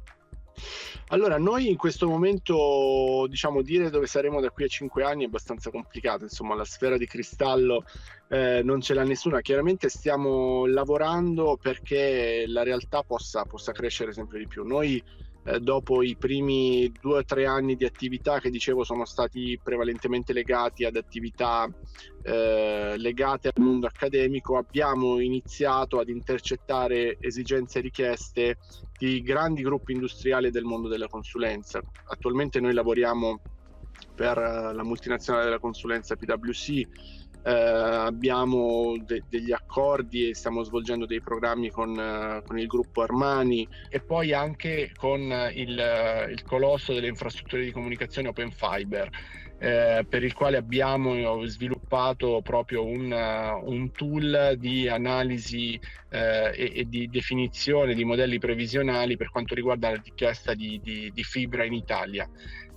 [1.07, 5.27] Allora, noi in questo momento, diciamo, dire dove saremo da qui a cinque anni è
[5.27, 7.83] abbastanza complicato, insomma, la sfera di cristallo
[8.29, 9.41] eh, non ce l'ha nessuna.
[9.41, 14.63] Chiaramente stiamo lavorando perché la realtà possa, possa crescere sempre di più.
[14.63, 15.03] Noi
[15.43, 20.33] eh, dopo i primi due o tre anni di attività che dicevo sono stati prevalentemente
[20.33, 21.67] legati ad attività
[22.23, 28.57] eh, legate al mondo accademico, abbiamo iniziato ad intercettare esigenze e richieste
[28.97, 31.81] di grandi gruppi industriali del mondo della consulenza.
[32.07, 33.39] Attualmente noi lavoriamo
[34.13, 36.69] per eh, la multinazionale della consulenza PwC
[37.41, 37.51] eh,
[38.09, 43.67] abbiamo de- degli accordi e stiamo svolgendo dei programmi con, uh, con, il gruppo Armani
[43.89, 45.21] e poi anche con
[45.53, 49.09] il, il colosso delle infrastrutture di comunicazione Open Fiber.
[49.61, 55.77] Eh, per il quale abbiamo sviluppato proprio un, uh, un tool di analisi
[56.11, 61.11] eh, e, e, di definizione di modelli previsionali per quanto riguarda la richiesta di, di,
[61.13, 62.25] di fibra in Italia.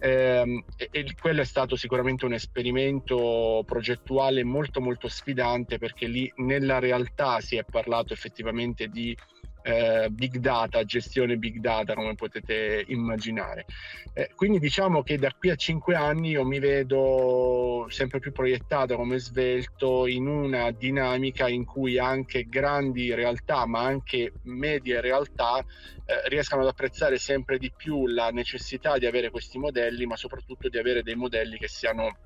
[0.00, 6.32] Eh, e, e, quello è stato sicuramente un esperimento progettuale molto molto sfidante perché lì
[6.38, 9.16] nella realtà si è parlato effettivamente di
[9.62, 13.66] eh, big data, gestione big data come potete immaginare.
[14.12, 18.96] Eh, quindi diciamo che da qui a cinque anni io mi vedo sempre più proiettato
[18.96, 26.28] come svelto in una dinamica in cui anche grandi realtà ma anche medie realtà eh,
[26.28, 30.78] riescano ad apprezzare sempre di più la necessità di avere questi modelli ma soprattutto di
[30.78, 32.16] avere dei modelli che siano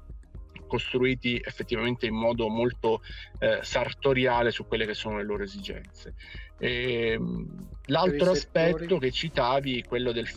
[0.67, 3.01] costruiti effettivamente in modo molto
[3.39, 6.15] eh, sartoriale su quelle che sono le loro esigenze.
[6.59, 10.29] E, ehm, l'altro aspetto che citavi, quello del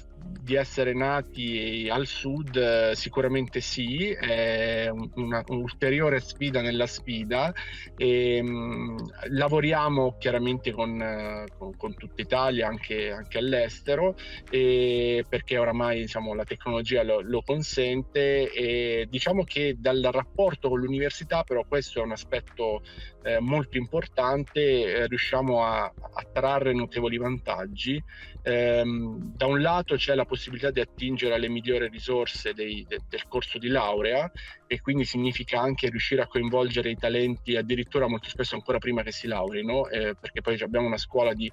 [0.41, 7.53] di essere nati al sud sicuramente sì, è un'ulteriore sfida nella sfida
[7.95, 8.97] e mh, mm,
[9.29, 14.15] lavoriamo chiaramente con, con, con, tutta Italia, anche, anche all'estero,
[14.49, 21.43] perché oramai diciamo, la tecnologia lo, lo, consente e diciamo che dal rapporto con l'università
[21.43, 22.81] però questo è un aspetto
[23.23, 28.01] eh, molto importante, eh, riusciamo a, a, trarre notevoli vantaggi.
[28.41, 33.27] Ehm, da un lato c'è la possibilità di attingere alle migliori risorse dei, de, del
[33.27, 34.31] corso di laurea
[34.65, 39.11] e quindi significa anche riuscire a coinvolgere i talenti addirittura molto spesso ancora prima che
[39.11, 41.51] si laureino, eh, perché poi abbiamo una scuola di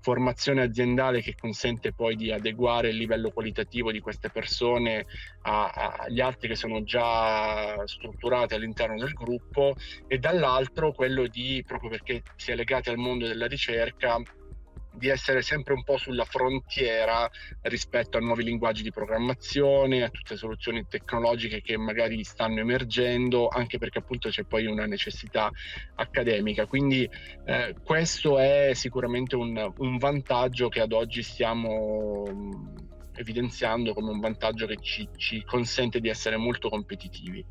[0.00, 5.06] formazione aziendale che consente poi di adeguare il livello qualitativo di queste persone
[5.42, 9.74] agli altri che sono già strutturati all'interno del gruppo
[10.06, 14.20] e dall'altro quello di, proprio perché si è legati al mondo della ricerca,
[15.00, 17.28] di essere sempre un po' sulla frontiera
[17.62, 23.48] rispetto a nuovi linguaggi di programmazione, a tutte le soluzioni tecnologiche che magari stanno emergendo,
[23.48, 25.50] anche perché appunto c'è poi una necessità
[25.94, 26.66] accademica.
[26.66, 27.08] Quindi
[27.46, 32.50] eh, questo è sicuramente un, un, vantaggio che ad oggi stiamo mm,
[33.14, 37.42] evidenziando come un vantaggio che ci, ci consente di essere molto competitivi.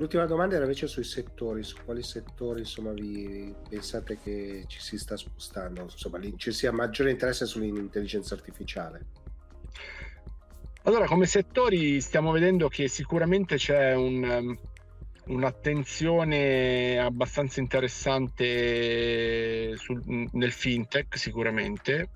[0.00, 4.96] L'ultima domanda era invece sui settori, su quali settori insomma, vi pensate che ci si
[4.96, 9.04] sta spostando, insomma, ci sia maggiore interesse sull'intelligenza artificiale?
[10.84, 14.58] Allora, come settori stiamo vedendo che sicuramente c'è un, um,
[15.34, 22.08] un'attenzione abbastanza interessante sul, nel fintech sicuramente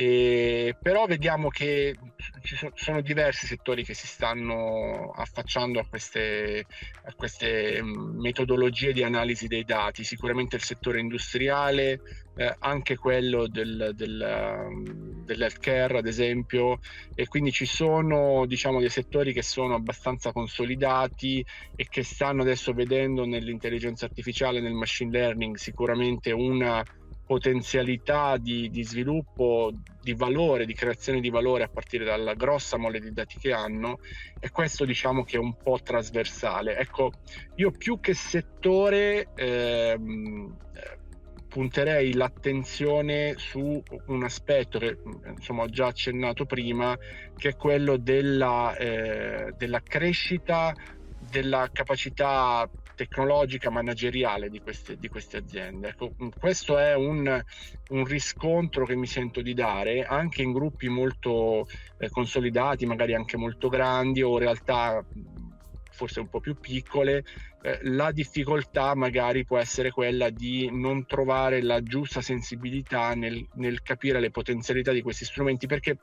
[0.00, 1.92] e, però vediamo che
[2.44, 6.64] ci sono, diversi settori che si stanno affacciando a queste,
[7.02, 10.04] a queste mm, metodologie di analisi dei dati.
[10.04, 12.00] Sicuramente il settore industriale
[12.36, 16.78] eh, anche quello del, del, um, dell'healthcare ad esempio.
[17.16, 22.72] E quindi ci sono diciamo dei settori che sono abbastanza consolidati e che stanno adesso
[22.72, 26.84] vedendo nell'intelligenza artificiale nel machine learning sicuramente una
[27.28, 33.00] potenzialità di, di, sviluppo di valore, di creazione di valore a partire dalla grossa mole
[33.00, 33.98] di dati che hanno
[34.40, 36.78] e questo diciamo che è un po' trasversale.
[36.78, 37.12] Ecco,
[37.56, 40.56] io più che settore ehm,
[41.48, 44.96] punterei l'attenzione su un aspetto che
[45.28, 46.96] insomma, ho già accennato prima,
[47.36, 50.74] che è quello della, eh, della crescita
[51.30, 55.90] della capacità tecnologica manageriale di queste, di queste aziende.
[55.90, 57.40] Ecco, questo è un,
[57.90, 63.36] un, riscontro che mi sento di dare anche in gruppi molto eh, consolidati, magari anche
[63.36, 65.06] molto grandi o realtà
[65.98, 67.24] forse un po' più piccole,
[67.60, 73.82] eh, la difficoltà magari può essere quella di non trovare la giusta sensibilità nel, nel,
[73.82, 75.98] capire le potenzialità di questi strumenti, perché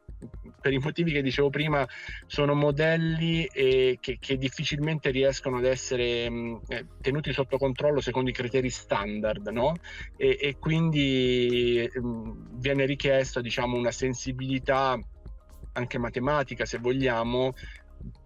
[0.60, 1.88] per i motivi che dicevo prima
[2.26, 8.02] sono modelli eh, che, che, difficilmente riescono ad essere mh, mm, eh, tenuti sotto controllo
[8.02, 9.76] secondo i criteri standard, no?
[10.18, 15.00] E, e quindi mh, mm, viene richiesto diciamo, una sensibilità
[15.76, 17.54] anche matematica se vogliamo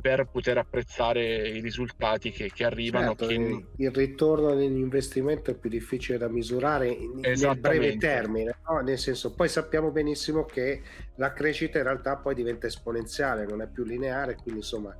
[0.01, 3.15] per poter apprezzare i risultati che, che arrivano.
[3.15, 3.65] Certo, che...
[3.77, 8.79] Il ritorno dell'investimento è più difficile da misurare nel breve termine, no?
[8.79, 10.81] nel senso poi sappiamo benissimo che
[11.15, 14.95] la crescita in realtà poi diventa esponenziale, non è più lineare, quindi insomma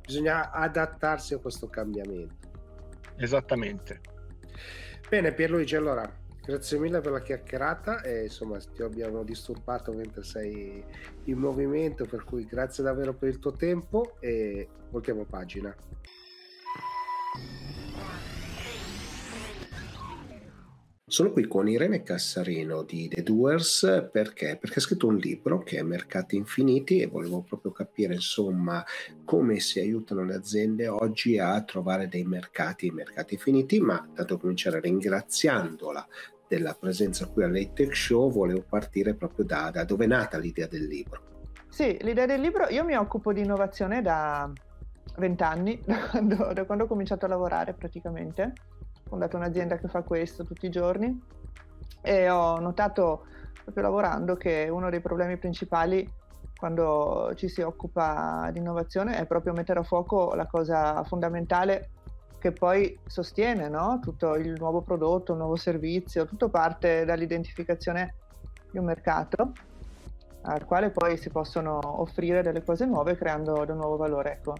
[0.00, 2.34] bisogna adattarsi a questo cambiamento.
[3.16, 4.00] Esattamente.
[5.08, 10.84] Bene Pierluigi, allora Grazie mille per la chiacchierata e insomma ti abbiamo disturbato mentre sei
[11.24, 15.74] in movimento, per cui grazie davvero per il tuo tempo e voltiamo pagina.
[21.06, 24.58] Sono qui con Irene Cassarino di The Doers perché?
[24.60, 28.84] Perché ha scritto un libro che è Mercati Infiniti e volevo proprio capire insomma
[29.24, 34.80] come si aiutano le aziende oggi a trovare dei mercati, mercati infiniti, ma tanto cominciare
[34.80, 36.08] ringraziandola
[36.54, 40.86] della presenza qui all'Atech Show, volevo partire proprio da, da dove è nata l'idea del
[40.86, 41.20] libro.
[41.68, 44.50] Sì, l'idea del libro, io mi occupo di innovazione da
[45.16, 48.52] vent'anni, da da quando ho cominciato a lavorare praticamente.
[49.04, 51.20] Ho fondato un'azienda che fa questo tutti i giorni
[52.00, 53.26] e ho notato
[53.62, 56.08] proprio lavorando che uno dei problemi principali
[56.56, 61.90] quando ci si occupa di innovazione è proprio mettere a fuoco la cosa fondamentale
[62.44, 64.00] che poi sostiene no?
[64.02, 68.16] tutto il nuovo prodotto, il nuovo servizio, tutto parte dall'identificazione
[68.70, 69.52] di un mercato
[70.42, 74.32] al quale poi si possono offrire delle cose nuove creando del nuovo valore.
[74.32, 74.56] Ecco,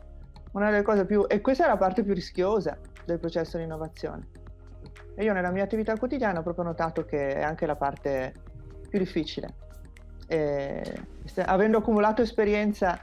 [0.53, 4.29] una delle cose più, e questa è la parte più rischiosa del processo di innovazione,
[5.15, 8.33] E io nella mia attività quotidiana ho proprio notato che è anche la parte
[8.89, 9.57] più difficile.
[10.27, 10.83] E,
[11.45, 12.99] avendo accumulato esperienza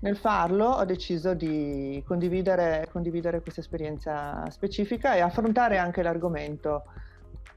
[0.00, 6.84] nel farlo ho deciso di condividere, condividere questa esperienza specifica e affrontare anche l'argomento.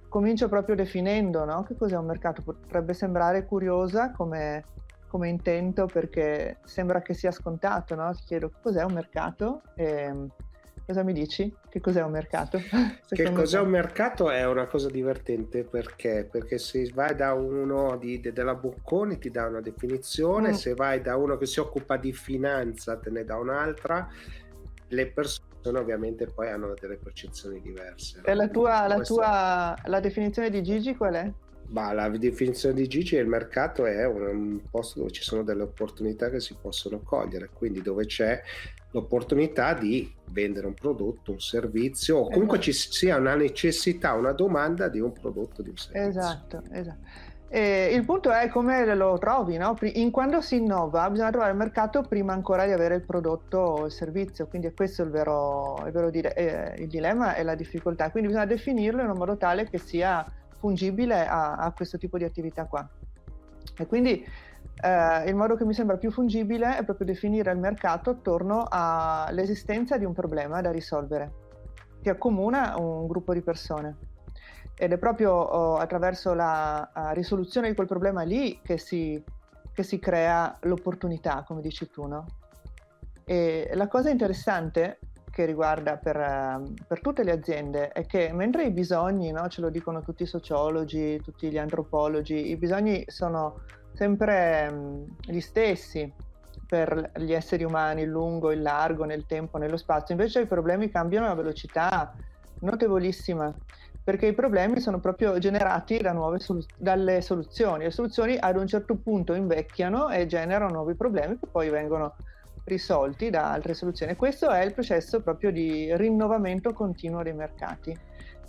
[0.08, 1.64] Comincio proprio definendo no?
[1.64, 2.42] che cos'è un mercato.
[2.42, 4.64] Potrebbe sembrare curiosa come,
[5.10, 7.96] come intento perché sembra che sia scontato.
[7.96, 8.14] No?
[8.14, 10.30] Ti chiedo cos'è un mercato e
[10.88, 11.54] cosa mi dici?
[11.70, 12.60] Che cos'è un mercato?
[13.10, 13.64] che cos'è te?
[13.64, 16.26] un mercato è una cosa divertente perché?
[16.32, 20.54] Perché se vai da uno di, de, della Bocconi ti dà una definizione, mm.
[20.54, 24.08] se vai da uno che si occupa di finanza te ne dà un'altra,
[24.88, 28.22] le persone ovviamente poi hanno delle percezioni diverse.
[28.24, 31.32] E la tua, la, tua la definizione di Gigi qual è?
[31.70, 35.44] Bah, la definizione di Gigi è il mercato è un, un, posto dove ci sono
[35.44, 38.42] delle opportunità che si possono cogliere, quindi dove c'è
[38.92, 42.82] l'opportunità di vendere un prodotto, un servizio o comunque esatto.
[42.84, 46.10] ci sia una necessità, una domanda di un prodotto, di un servizio.
[46.10, 47.36] Esatto, esatto.
[47.50, 49.78] E il punto è come lo trovi, no?
[49.94, 53.86] In quando si innova bisogna trovare il mercato prima ancora di avere il prodotto o
[53.86, 57.56] il servizio, quindi è questo il vero, il, vero dire, eh, il dilemma e la
[57.56, 60.26] difficoltà, quindi bisogna definirlo in un modo tale che sia
[60.60, 62.86] fungibile a, a questo tipo di attività qua.
[63.78, 64.26] E quindi
[64.82, 69.98] eh, il modo che mi sembra più fungibile è proprio definire il mercato attorno all'esistenza
[69.98, 71.32] di un problema da risolvere,
[72.02, 73.98] che accomuna un gruppo di persone.
[74.76, 79.22] Ed è proprio oh, attraverso la risoluzione di quel problema lì che si,
[79.74, 82.26] che si crea l'opportunità, come dici tu, no?
[83.26, 85.00] E la cosa interessante
[85.32, 89.70] che riguarda per, per, tutte le aziende è che mentre i bisogni, no, ce lo
[89.70, 93.62] dicono tutti i sociologi, tutti gli antropologi, i bisogni sono
[93.94, 96.12] sempre gli stessi
[96.68, 100.14] per gli esseri umani, il lungo, il largo, nel tempo, nello spazio.
[100.14, 102.14] Invece i problemi cambiano a velocità
[102.60, 103.56] notevolissima,
[104.04, 107.86] perché i problemi sono proprio generati da solu- dalle soluzioni.
[107.86, 112.16] Le soluzioni ad un certo punto invecchiano e generano nuovi problemi che poi vengono
[112.66, 114.16] risolti da altre soluzioni.
[114.16, 117.98] Questo è il processo proprio di rinnovamento continuo dei mercati.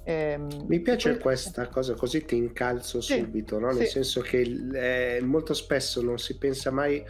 [0.09, 1.21] Ehm, Mi piace poi...
[1.21, 3.73] questa cosa, così ti incalzo sì, subito, no?
[3.73, 3.93] nel sì.
[3.93, 4.41] senso che
[4.73, 7.05] eh, molto spesso non si pensa mai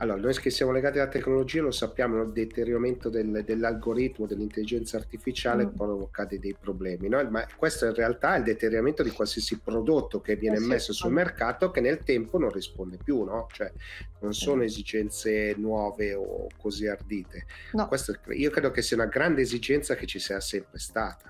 [0.00, 5.66] allora, noi che siamo legati alla tecnologia lo sappiamo, il deterioramento del, dell'algoritmo, dell'intelligenza artificiale
[5.66, 5.74] mm.
[5.74, 7.28] provoca dei, dei problemi, no?
[7.28, 10.92] ma questo in realtà è il deterioramento di qualsiasi prodotto che viene eh sì, messo
[10.92, 13.48] sul mercato che nel tempo non risponde più, no?
[13.50, 13.72] cioè
[14.20, 17.46] non sono esigenze nuove o così ardite.
[17.72, 17.88] No.
[17.88, 21.27] Questo, io credo che sia una grande esigenza che ci sia sempre stata.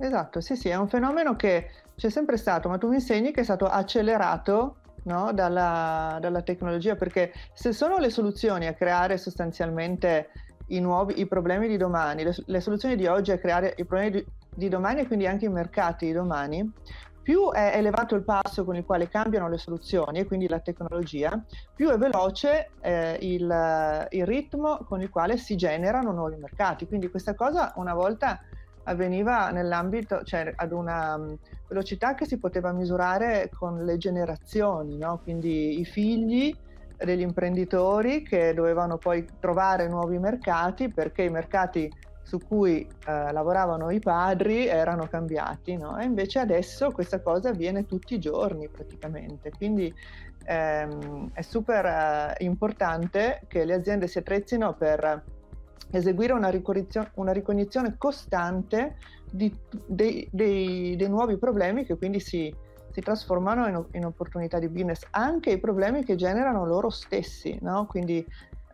[0.00, 3.40] Esatto, sì, sì, è un fenomeno che c'è sempre stato, ma tu mi insegni che
[3.40, 5.32] è stato accelerato no?
[5.32, 10.30] dalla, dalla, tecnologia, perché se sono le soluzioni a creare sostanzialmente
[10.68, 14.10] i, nuovi, i problemi di domani, le, le, soluzioni di oggi a creare i problemi
[14.12, 16.72] di, di domani e quindi anche i mercati di domani,
[17.20, 21.38] più è elevato il passo con il quale cambiano le soluzioni e quindi la tecnologia,
[21.74, 26.86] più è veloce eh, il, il, ritmo con il quale si generano nuovi mercati.
[26.86, 28.40] Quindi questa cosa una volta
[28.88, 31.34] avveniva nell'ambito, cioè ad una mm,
[31.68, 35.20] velocità che si poteva misurare con le generazioni, no?
[35.22, 36.54] quindi i figli
[36.96, 41.88] degli imprenditori che dovevano poi trovare nuovi mercati perché i mercati
[42.22, 45.98] su cui eh, lavoravano i padri erano cambiati, no?
[45.98, 49.94] e invece adesso questa cosa avviene tutti i giorni praticamente, quindi
[50.44, 55.36] ehm, è super eh, importante che le aziende si attrezzino per
[55.90, 56.50] eseguire una,
[57.14, 58.96] una ricognizione costante
[59.30, 59.54] di,
[59.86, 62.54] dei, dei, dei, nuovi problemi che quindi si,
[62.90, 67.86] si trasformano in, in, opportunità di business, anche i problemi che generano loro stessi, no?
[67.86, 68.24] quindi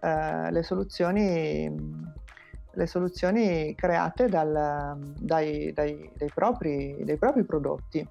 [0.00, 1.72] eh, le, soluzioni,
[2.72, 8.06] le, soluzioni, create dal, dai, dai, dai, propri, dai, propri, prodotti,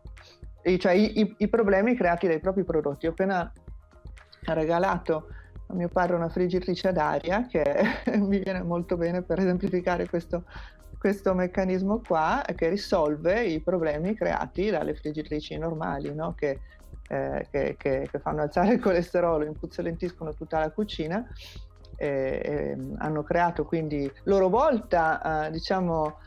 [0.62, 3.08] e cioè i, i, i problemi creati dai propri prodotti.
[3.08, 3.52] Ho appena
[4.46, 5.28] regalato
[5.74, 7.64] mio padre una friggitrice ad aria che
[8.20, 10.44] mi viene molto bene per esemplificare questo,
[10.98, 16.34] questo meccanismo qua che risolve i problemi creati dalle friggitrici normali no?
[16.34, 16.60] che,
[17.10, 21.26] eh, che, che, che, fanno alzare il colesterolo, impuzzolentiscono tutta la cucina
[21.96, 26.18] e, e hanno creato quindi loro volta eh, diciamo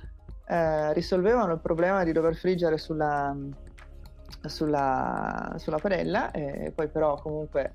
[0.49, 3.37] eh, risolvevano il problema di dover friggere sulla,
[4.45, 7.75] sulla, sulla padella e poi però comunque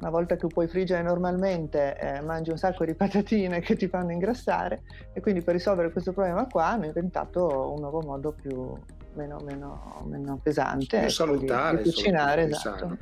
[0.00, 4.12] una volta che puoi friggere normalmente eh, mangi un sacco di patatine che ti fanno
[4.12, 4.82] ingrassare
[5.12, 8.76] e quindi per risolvere questo problema qua hanno inventato un nuovo modo più
[9.14, 12.96] meno, meno, meno pesante più ecco, salutare di, di cucinare esatto.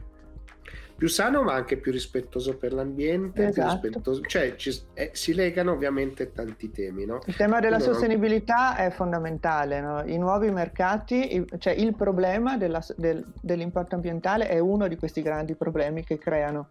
[0.96, 4.20] più sano ma anche più rispettoso per l'ambiente, esatto.
[4.22, 7.04] cioè ci, eh, si legano ovviamente tanti temi.
[7.04, 7.18] No?
[7.26, 8.86] Il tema della sostenibilità non...
[8.86, 10.02] è fondamentale, no?
[10.06, 15.54] i nuovi mercati, cioè il problema della, del, dell'impatto ambientale è uno di questi grandi
[15.54, 16.70] problemi che creano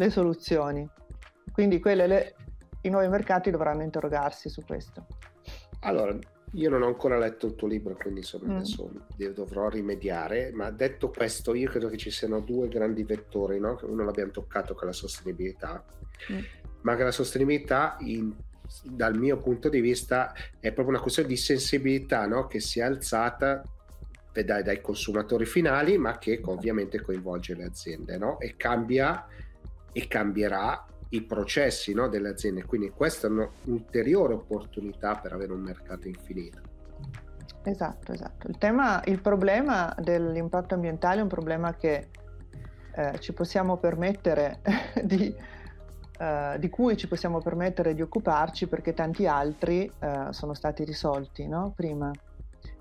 [0.00, 0.88] le soluzioni.
[1.52, 2.34] Quindi quelle, le,
[2.82, 5.06] i nuovi mercati dovranno interrogarsi su questo.
[5.80, 6.16] Allora,
[6.52, 8.56] io non ho ancora letto il tuo libro, quindi insomma mm.
[8.56, 8.90] adesso
[9.34, 13.78] dovrò rimediare, ma detto questo io credo che ci siano due grandi vettori, no?
[13.82, 15.84] uno l'abbiamo toccato con la sostenibilità,
[16.32, 16.38] mm.
[16.80, 18.34] ma che la sostenibilità in,
[18.84, 22.46] dal mio punto di vista è proprio una questione di sensibilità no?
[22.46, 23.62] che si è alzata
[24.32, 28.40] dai, dai, consumatori finali, ma che ovviamente coinvolge le aziende no?
[28.40, 29.26] e cambia
[29.92, 32.64] e cambierà i processi no, delle aziende.
[32.64, 36.60] Quindi questa è un'ulteriore opportunità per avere un mercato infinito.
[37.62, 38.48] Esatto, esatto.
[38.48, 42.08] Il, tema, il problema dell'impatto ambientale è un problema che
[42.92, 44.60] eh, ci possiamo permettere
[45.02, 45.34] di,
[46.18, 51.46] eh, di cui ci possiamo permettere di occuparci perché tanti altri eh, sono stati risolti
[51.46, 51.72] no?
[51.74, 52.10] prima.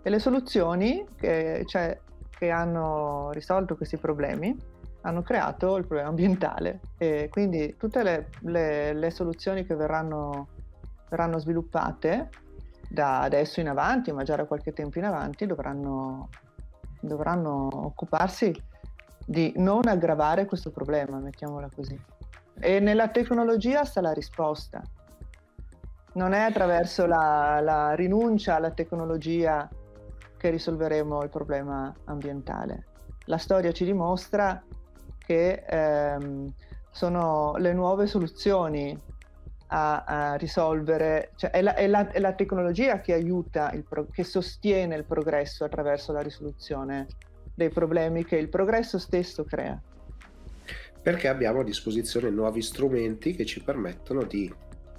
[0.01, 1.99] E le soluzioni che, cioè,
[2.30, 8.93] che hanno risolto questi problemi hanno creato il problema ambientale e quindi tutte le, le,
[8.93, 10.47] le soluzioni che verranno,
[11.09, 12.29] verranno, sviluppate
[12.89, 16.29] da adesso in avanti, ma già da qualche tempo in avanti, dovranno,
[16.99, 18.53] dovranno occuparsi
[19.25, 21.99] di non aggravare questo problema, mettiamola così.
[22.59, 24.81] E nella tecnologia sta la risposta.
[26.13, 29.69] Non è attraverso la, la rinuncia alla tecnologia
[30.35, 32.87] che risolveremo il problema ambientale.
[33.25, 34.61] La storia ci dimostra
[35.30, 36.51] che ehm,
[36.89, 38.99] sono le nuove soluzioni
[39.67, 44.23] a, a risolvere, cioè è la, è, la, è la, tecnologia che aiuta, pro, che
[44.23, 47.05] sostiene il progresso attraverso la risoluzione
[47.53, 49.80] dei problemi che il progresso stesso crea.
[50.99, 54.51] Perché abbiamo a disposizione nuovi strumenti che ci permettono di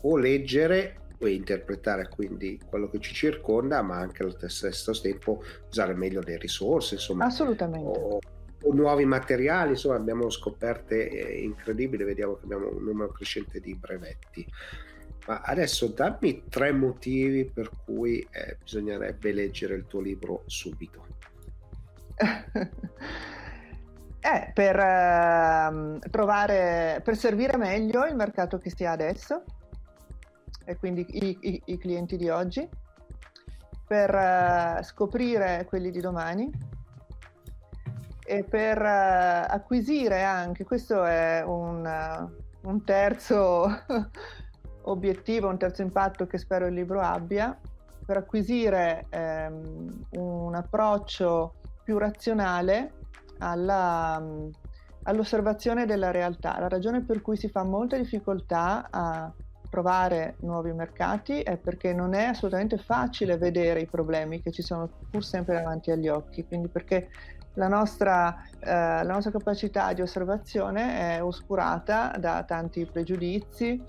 [0.03, 5.95] o leggere o interpretare quindi quello che ci circonda, ma anche allo stesso tempo usare
[5.95, 7.25] meglio le risorse, insomma.
[7.25, 7.99] Assolutamente.
[7.99, 8.21] O,
[8.73, 14.47] nuovi materiali, insomma abbiamo scoperte eh, incredibili, vediamo che abbiamo un numero crescente di brevetti.
[15.27, 21.07] Ma adesso dammi tre motivi per cui eh, bisognerebbe leggere il tuo libro subito.
[24.21, 29.45] eh, per uh, trovare, per servire meglio il mercato che si ha adesso
[30.65, 32.69] e quindi i, i, i clienti di oggi,
[33.87, 36.79] per uh, scoprire quelli di domani
[38.25, 43.67] e per uh, acquisire anche, questo è un, uh, un terzo
[44.83, 47.59] obiettivo, un terzo impatto che spero il libro abbia,
[48.05, 51.55] per acquisire um, un approccio
[51.85, 52.93] più razionale
[53.39, 54.51] alla, um,
[55.05, 56.59] all'osservazione della realtà.
[56.59, 59.33] La ragione per cui si fa molta difficoltà a
[59.71, 64.91] provare nuovi mercati è perché non è assolutamente facile vedere i problemi che ci sono
[65.09, 67.09] pur sempre davanti agli occhi, quindi perché
[67.55, 73.83] la nostra, eh, la nostra capacità di osservazione è oscurata da tanti pregiudizi,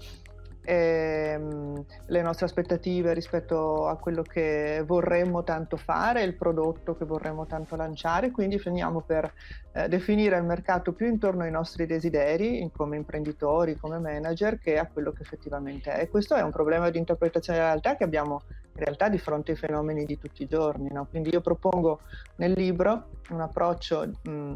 [0.63, 7.45] ehm, le nostre aspettative rispetto a quello che vorremmo tanto fare, il prodotto che vorremmo
[7.45, 9.31] tanto lanciare, quindi finiamo per
[9.73, 14.87] eh, definire il mercato più intorno ai nostri desideri come imprenditori, come manager, che a
[14.87, 16.09] quello che effettivamente è.
[16.09, 18.41] Questo è un problema di interpretazione della realtà che abbiamo
[18.73, 20.89] in realtà di fronte ai fenomeni di tutti i giorni.
[20.91, 21.05] No?
[21.09, 22.01] Quindi io propongo
[22.37, 24.53] nel libro un approccio mh,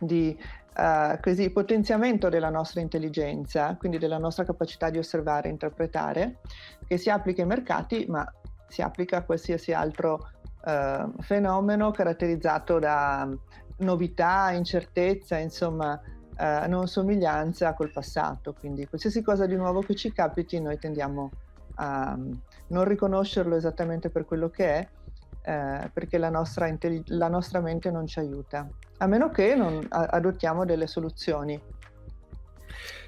[0.00, 0.38] di
[0.76, 6.38] uh, così, potenziamento della nostra intelligenza, quindi della nostra capacità di osservare e interpretare,
[6.86, 8.26] che si applica ai mercati, ma
[8.68, 10.28] si applica a qualsiasi altro
[10.64, 13.28] uh, fenomeno caratterizzato da
[13.78, 15.98] novità, incertezza, insomma,
[16.38, 18.54] uh, non somiglianza col passato.
[18.58, 21.30] Quindi qualsiasi cosa di nuovo che ci capiti, noi tendiamo
[21.76, 22.16] a
[22.70, 24.88] non riconoscerlo esattamente per quello che è,
[25.42, 28.68] eh, perché la nostra, intellig- la nostra, mente non ci aiuta,
[28.98, 31.60] a meno che non adottiamo delle soluzioni.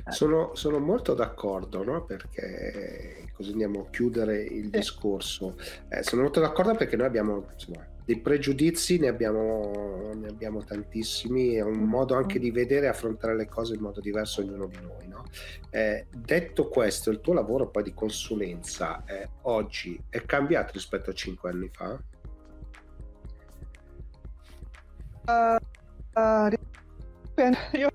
[0.09, 2.05] Sono, sono molto d'accordo, no?
[2.05, 4.71] perché così andiamo a chiudere il sì.
[4.71, 5.57] discorso.
[5.89, 11.55] Eh, sono molto d'accordo perché noi abbiamo insomma, dei pregiudizi, ne abbiamo, ne abbiamo, tantissimi,
[11.55, 11.85] è un mm-hmm.
[11.85, 15.09] modo anche di vedere e affrontare le cose in modo diverso ognuno di noi.
[15.09, 15.25] No?
[15.71, 21.15] Eh, detto questo, il tuo lavoro poi di consulenza eh, oggi è cambiato rispetto a
[21.15, 22.01] cinque anni fa?
[25.25, 26.49] Uh, uh,
[27.77, 27.89] io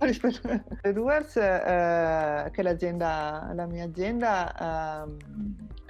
[0.00, 5.16] rispetto a Doers, uh, che l'azienda, la mia azienda, uh,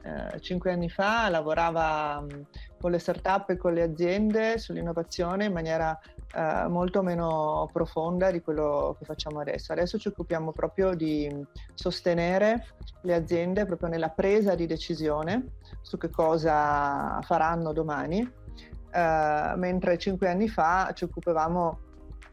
[0.09, 2.47] eh, cinque anni fa lavorava mh,
[2.81, 5.99] con le start-up e con le aziende sull'innovazione in maniera
[6.35, 9.73] eh, molto meno profonda di quello che facciamo adesso.
[9.73, 12.67] Adesso ci occupiamo proprio di sostenere
[13.03, 18.21] le aziende proprio nella presa di decisione su che cosa faranno domani,
[18.91, 21.81] eh, mentre cinque anni fa ci occupavamo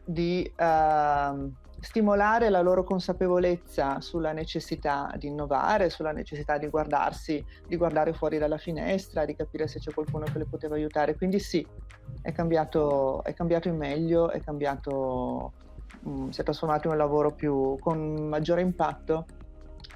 [0.08, 1.52] di uh,
[1.86, 8.38] stimolare la loro consapevolezza sulla necessità di innovare, sulla necessità di guardarsi, di guardare fuori
[8.38, 11.16] dalla finestra, di capire se c'è qualcuno che le poteva aiutare.
[11.16, 11.64] Quindi sì,
[12.22, 15.52] è cambiato, è cambiato in meglio, è cambiato,
[16.00, 19.24] mh, mm, si è trasformato in un lavoro più, con maggiore impatto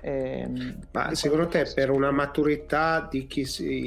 [0.03, 3.45] Ehm, Ma secondo te per una maturità di chi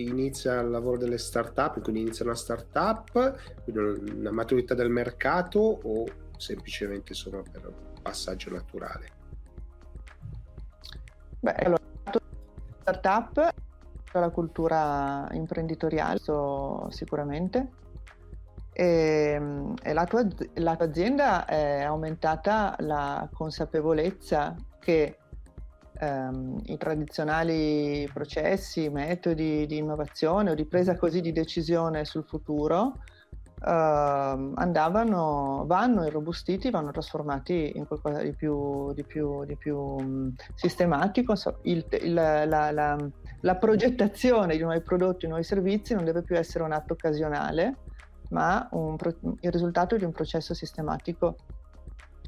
[0.07, 3.35] inizia il lavoro delle start-up, quindi inizia una start-up,
[3.65, 6.05] una maturità del mercato o
[6.37, 9.07] semplicemente solo per passaggio naturale?
[11.39, 11.81] Beh, allora,
[12.81, 13.53] start-up,
[14.11, 16.19] la cultura imprenditoriale,
[16.89, 17.81] sicuramente.
[18.71, 19.41] E,
[19.83, 25.17] e la, tua, la tua azienda è aumentata la consapevolezza che
[25.99, 32.93] ehm, i tradizionali processi, metodi di innovazione o di presa così di decisione sul futuro
[33.65, 41.33] andavano, vanno irrobustiti, vanno trasformati in qualcosa di più, di più, di più um, sistematico.
[41.61, 42.97] Il, il, la, la,
[43.39, 47.75] la, progettazione di nuovi prodotti, nuovi servizi non deve più essere un atto occasionale,
[48.29, 48.97] ma un,
[49.39, 51.37] il risultato di un processo sistematico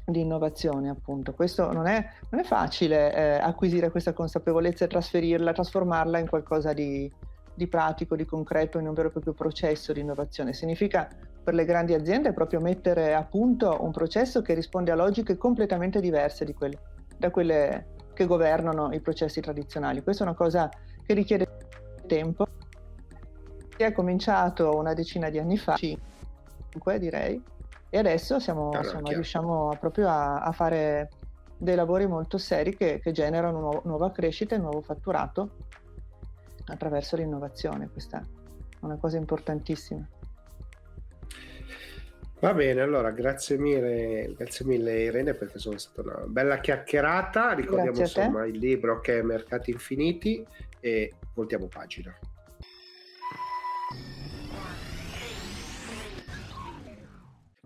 [0.06, 1.34] di innovazione, appunto.
[1.34, 6.72] Questo non è, non è facile eh, acquisire questa consapevolezza e trasferirla, trasformarla in qualcosa
[6.72, 7.12] di,
[7.56, 10.52] di, pratico, di concreto, in un vero e proprio processo di innovazione.
[10.52, 11.08] Significa
[11.42, 16.00] per le grandi aziende proprio mettere a punto un processo che risponde a logiche completamente
[16.00, 16.78] diverse quelle,
[17.16, 20.02] da quelle che governano i processi tradizionali.
[20.02, 20.68] Questa è una cosa
[21.04, 21.46] che richiede
[22.06, 22.46] tempo.
[23.76, 27.42] È cominciato una decina di anni fa, cinque direi,
[27.88, 31.10] e adesso siamo, allora, insomma, riusciamo proprio a, a, fare
[31.56, 35.50] dei lavori molto seri che, che generano nuova crescita e nuovo fatturato
[36.66, 37.88] attraverso l'innovazione.
[37.88, 38.24] Questa è
[38.80, 40.06] una cosa importantissima.
[42.38, 47.54] Va bene, allora grazie mille, grazie mille Irene perché sono stata una bella chiacchierata.
[47.54, 50.46] Ricordiamo insomma il libro che è Mercati Infiniti
[50.80, 52.14] e voltiamo pagina.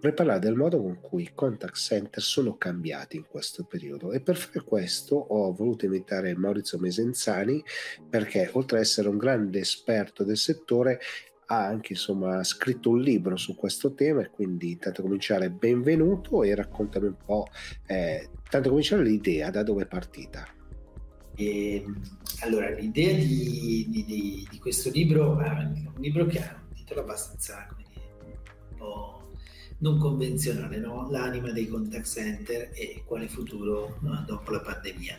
[0.01, 4.13] Vorrei parlare del modo con cui i contact center sono cambiati in questo periodo.
[4.13, 7.63] E per fare questo ho voluto invitare Maurizio Mesenzani
[8.09, 11.01] perché oltre ad essere un grande esperto del settore
[11.47, 16.55] ha anche insomma scritto un libro su questo tema e quindi tanto cominciare benvenuto e
[16.55, 17.49] raccontami un po'
[17.87, 18.31] eh,
[18.63, 20.47] cominciare l'idea da dove è partita.
[21.35, 22.01] E, ehm,
[22.43, 27.67] allora l'idea di, di, di, questo libro è un libro che ha un titolo abbastanza
[27.77, 29.20] un po'
[29.81, 31.11] non convenzionale, no?
[31.11, 34.25] l'anima dei contact center e quale futuro no?
[34.27, 35.19] dopo la pandemia.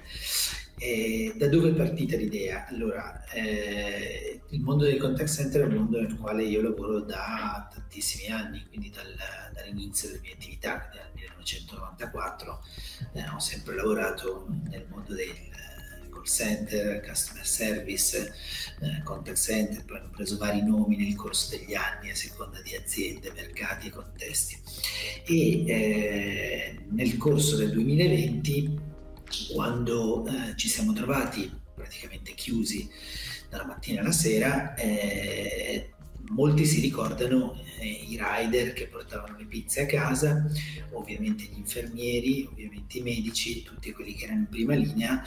[0.77, 2.65] E da dove è partita l'idea?
[2.67, 7.69] Allora, eh, il mondo dei contact center è un mondo nel quale io lavoro da
[7.71, 9.13] tantissimi anni, quindi dal,
[9.53, 12.63] dall'inizio della mia attività, dal 1994,
[13.13, 15.29] eh, ho sempre lavorato nel mondo del
[16.21, 18.33] call center, customer service,
[18.79, 22.75] eh, contact center, poi hanno preso vari nomi nel corso degli anni a seconda di
[22.75, 24.57] aziende, mercati e contesti.
[25.25, 28.79] E eh, nel corso del 2020,
[29.53, 32.89] quando eh, ci siamo trovati praticamente chiusi
[33.49, 35.93] dalla mattina alla sera, eh,
[36.29, 40.45] molti si ricordano eh, i rider che portavano le pizze a casa,
[40.91, 45.23] ovviamente gli infermieri, ovviamente i medici, tutti quelli che erano in prima linea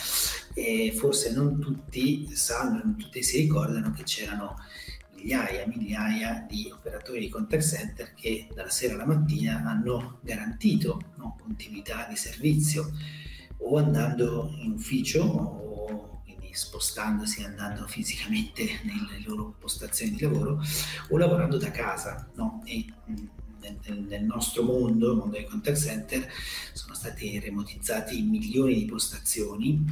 [0.55, 4.57] e forse non tutti sanno, non tutti si ricordano che c'erano
[5.16, 11.36] migliaia, migliaia di operatori di contact center che dalla sera alla mattina hanno garantito no,
[11.40, 12.92] continuità di servizio
[13.59, 15.63] o andando in ufficio
[16.55, 20.62] spostandosi, andando fisicamente nelle loro postazioni di lavoro
[21.09, 22.28] o lavorando da casa.
[22.34, 22.62] No?
[22.64, 22.86] E,
[23.61, 26.28] nel, nel, nostro mondo, il mondo dei contact center,
[26.72, 29.82] sono stati remotizzati milioni di postazioni,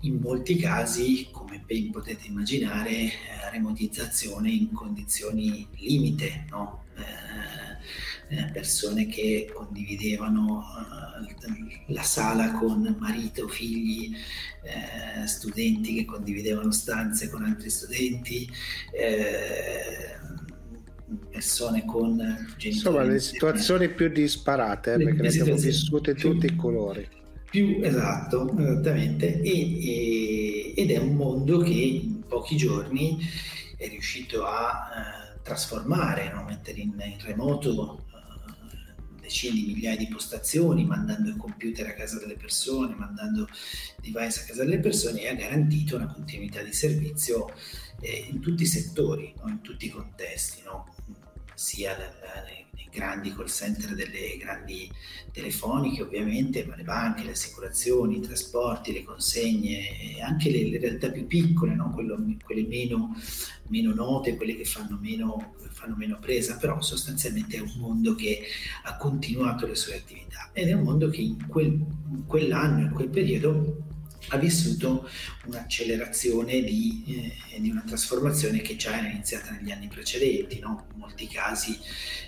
[0.00, 6.84] in molti casi, come ben potete immaginare, eh, remotizzazione in condizioni limite, no?
[6.96, 7.73] eh,
[8.28, 14.14] eh, persone che condividevano eh, la sala con marito, figli,
[14.62, 18.50] eh, studenti che condividevano stanze con altri studenti,
[18.92, 20.18] eh,
[21.30, 22.16] persone con
[22.56, 22.68] genitori.
[22.68, 27.06] Insomma, le situazioni più disparate, perché le abbiamo vissute tutti i colori.
[27.50, 29.40] Più esatto, esattamente.
[29.40, 33.18] E, e ed è un mondo che in pochi giorni
[33.76, 36.44] è riuscito a trasformare, no?
[36.48, 38.03] mettere in, in remoto
[39.24, 43.48] decine di migliaia di postazioni, mandando il computer a casa delle persone, mandando
[44.00, 47.52] device a casa delle persone e ha garantito una continuità di servizio
[48.00, 49.48] eh, in tutti i settori, no?
[49.48, 50.94] in tutti i contesti, no?
[51.54, 52.63] sia nei
[52.94, 54.90] grandi call center delle grandi
[55.32, 61.10] telefoniche ovviamente, ma le banche, le assicurazioni, i trasporti, le consegne, anche le, le realtà
[61.10, 61.90] più piccole, no?
[61.92, 63.14] Quello, quelle meno,
[63.68, 68.42] meno, note, quelle che fanno meno, fanno meno presa, però sostanzialmente è un mondo che
[68.84, 72.90] ha continuato le sue attività ed è un mondo che in, quel, in quell'anno, in
[72.90, 73.93] quel periodo,
[74.28, 75.08] ha vissuto
[75.46, 80.58] un'accelerazione di, eh, di, una trasformazione che già era iniziata negli anni precedenti.
[80.58, 80.86] No?
[80.92, 81.78] In molti casi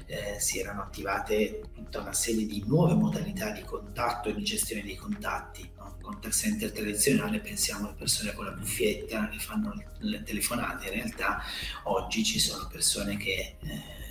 [0.06, 4.82] eh, si erano attivate tutta una serie di nuove modalità di contatto e di gestione
[4.82, 5.68] dei contatti.
[5.76, 5.96] No?
[6.00, 11.42] Contact center tradizionale, pensiamo alle persone con la buffietta che fanno le telefonate, in realtà
[11.84, 13.56] oggi ci sono persone che...
[13.60, 14.04] Eh,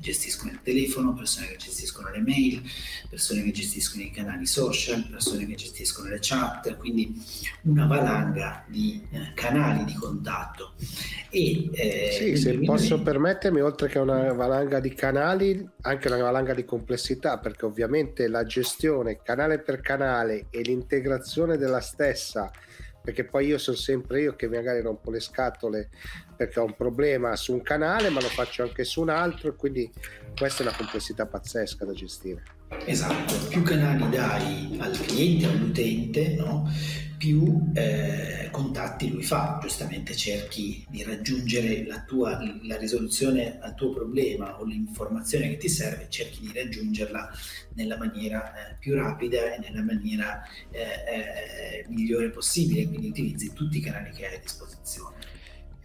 [0.00, 2.62] gestiscono il telefono, persone che gestiscono le mail,
[3.08, 7.20] persone che gestiscono i canali social, persone che gestiscono le chat, quindi
[7.62, 10.74] una valanga di eh, canali di contatto.
[11.30, 12.66] E, eh, sì, se 2020...
[12.66, 18.28] posso permettermi, oltre che una valanga di canali, anche una valanga di complessità, perché ovviamente
[18.28, 22.50] la gestione canale per canale e l'integrazione della stessa
[23.02, 25.88] perché poi io sono sempre io che magari rompo le scatole
[26.36, 29.56] perché ho un problema su un canale ma lo faccio anche su un altro e
[29.56, 29.90] quindi
[30.36, 32.42] questa è una complessità pazzesca da gestire
[32.84, 36.70] esatto più canali dai al cliente all'utente no?
[37.18, 43.92] Più eh, contatti lui fa giustamente cerchi di raggiungere la tua la risoluzione al tuo
[43.92, 47.30] problema o l'informazione che ti serve cerchi di raggiungerla
[47.74, 53.78] nella maniera eh, più rapida e nella maniera eh, eh, migliore possibile quindi utilizzi tutti
[53.78, 55.16] i canali che hai a disposizione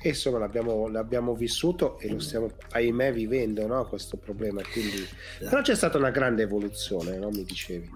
[0.06, 3.88] e insomma l'abbiamo, l'abbiamo, vissuto e lo stiamo ahimè vivendo no?
[3.88, 5.08] questo problema quindi...
[5.40, 7.30] però c'è stata una grande evoluzione no?
[7.30, 7.90] mi dicevi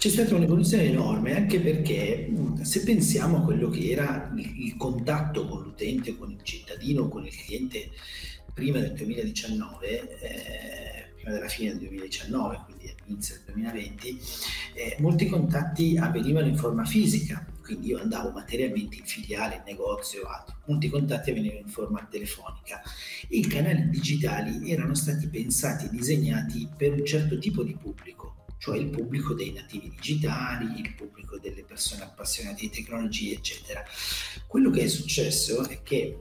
[0.00, 2.32] c'è stata un'evoluzione enorme anche perché
[2.62, 7.36] se pensiamo a quello che era il, contatto con l'utente con il cittadino con il
[7.36, 7.90] cliente
[8.54, 14.20] prima del 2019 eh, prima della fine del 2019 quindi all'inizio del 2020
[14.74, 17.44] eh, molti contatti avvenivano in forma fisica.
[17.62, 20.56] Quindi io andavo materialmente in filiale, in negozio, altro.
[20.66, 22.82] molti contatti avvenivano in forma telefonica.
[23.28, 28.76] I canali digitali erano stati pensati e disegnati per un certo tipo di pubblico, cioè
[28.76, 33.82] il pubblico dei nativi digitali, il pubblico delle persone appassionate di tecnologie, eccetera.
[34.46, 36.18] Quello che è successo è che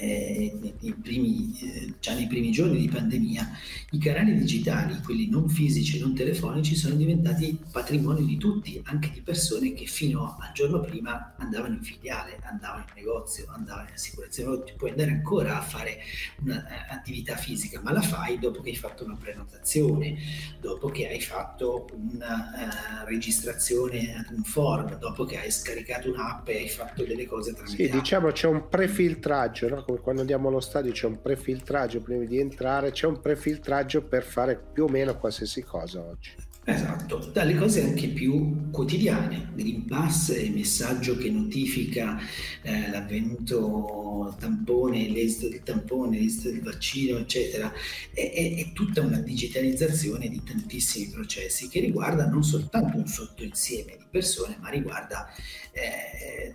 [0.00, 3.50] eh, primi, eh, già nei primi giorni di pandemia,
[3.90, 9.10] i canali digitali, quelli non fisici e non telefonici, sono diventati patrimonio di tutti, anche
[9.12, 13.94] di persone che fino al giorno prima andavano in filiale, andavano in negozio, andavano in
[13.94, 14.72] assicurazione.
[14.76, 15.98] Puoi andare ancora a fare
[16.42, 20.16] un'attività fisica, ma la fai dopo che hai fatto una prenotazione,
[20.60, 26.48] dopo che hai fatto una uh, registrazione ad un form, dopo che hai scaricato un'app
[26.48, 27.84] e hai fatto delle cose tramite.
[27.84, 29.81] Sì, diciamo c'è un prefiltraggio, no?
[29.82, 34.24] Come quando andiamo allo stadio c'è un prefiltraggio prima di entrare, c'è un prefiltraggio per
[34.24, 36.50] fare più o meno qualsiasi cosa oggi.
[36.64, 42.16] Esatto, dalle cose anche più quotidiane, Green Pass, il messaggio che notifica
[42.62, 47.72] eh, l'avvenuto tampone, l'esito del tampone, l'esito del vaccino, eccetera,
[48.14, 53.96] è, è, è, tutta una digitalizzazione di tantissimi processi che riguarda non soltanto un sottoinsieme
[53.96, 55.28] di persone, ma riguarda
[55.72, 56.54] eh,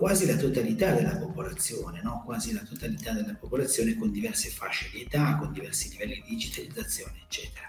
[0.00, 2.22] quasi la totalità della popolazione, no?
[2.24, 7.18] quasi la totalità della popolazione con diverse fasce di età, con diversi livelli di digitalizzazione,
[7.26, 7.68] eccetera.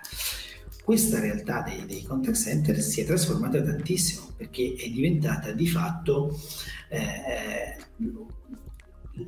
[0.82, 6.39] Questa realtà dei, dei contact center si è trasformata tantissimo perché è diventata di fatto
[6.88, 7.75] eh,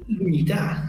[0.05, 0.87] l'unità,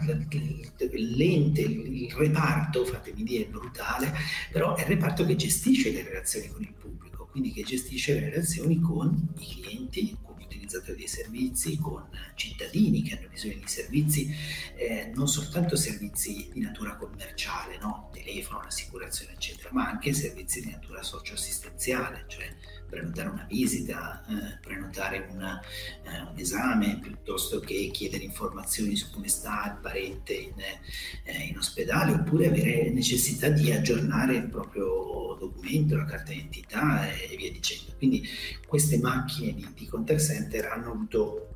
[0.93, 4.13] l'ente, il reparto, fatemi dire brutale,
[4.53, 8.29] però è il reparto che gestisce le relazioni con il pubblico, quindi che gestisce le
[8.29, 10.17] relazioni con i clienti,
[10.65, 14.35] utilizzatori dei servizi, con cittadini che hanno bisogno di servizi,
[14.75, 18.09] eh, non soltanto servizi di natura commerciale, no?
[18.11, 22.53] telefono, assicurazione, eccetera, ma anche servizi di natura socioassistenziale, cioè
[22.95, 25.59] prenotare una visita, eh, prenotare una,
[26.03, 31.57] eh, un esame, piuttosto che chiedere informazioni su come sta il parente in, eh, in
[31.57, 37.93] ospedale, oppure avere necessità di aggiornare il proprio documento, la carta d'identità e via dicendo.
[37.97, 38.25] Quindi
[38.65, 41.49] queste macchine di, di contact center hanno avuto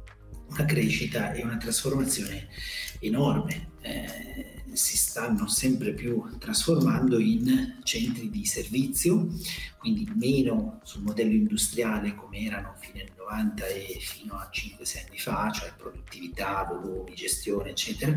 [0.49, 2.47] una crescita e una trasformazione
[2.99, 3.71] enorme.
[3.81, 9.27] Eh, si stanno sempre più trasformando in centri di servizio,
[9.77, 15.19] quindi meno sul modello industriale come erano fino anni 90 e fino a 5-6 anni
[15.19, 18.15] fa, cioè produttività, volumi, gestione, eccetera,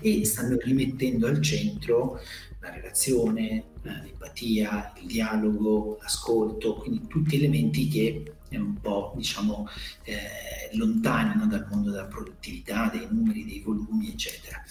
[0.00, 2.20] e stanno rimettendo al centro
[2.58, 9.68] la relazione, l'empatia, il dialogo, l'ascolto, quindi tutti elementi che un po' diciamo
[10.04, 14.62] eh, lontani no, dal mondo della produttività, dei numeri, dei volumi, eccetera.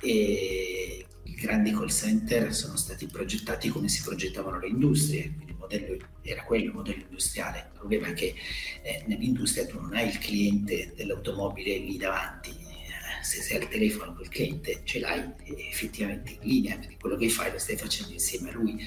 [0.00, 5.58] E i grandi call center sono stati progettati come si progettavano le industrie, quindi il
[5.58, 7.70] modello era quello, il modello industriale.
[7.72, 8.34] Il problema è che
[8.82, 14.14] eh, nell'industria tu non hai il cliente dell'automobile lì davanti, eh, se sei al telefono
[14.14, 15.32] col cliente ce l'hai
[15.68, 18.78] effettivamente in linea, quindi quello che fai lo stai facendo insieme a lui,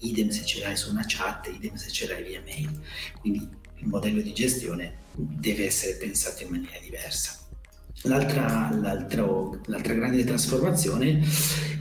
[0.00, 2.80] idem se ce l'hai su una chat, idem se ce l'hai via mail.
[3.20, 3.48] Quindi
[3.78, 7.38] il modello di gestione deve essere pensato in maniera diversa.
[8.02, 11.20] L'altra, l'altra, grande trasformazione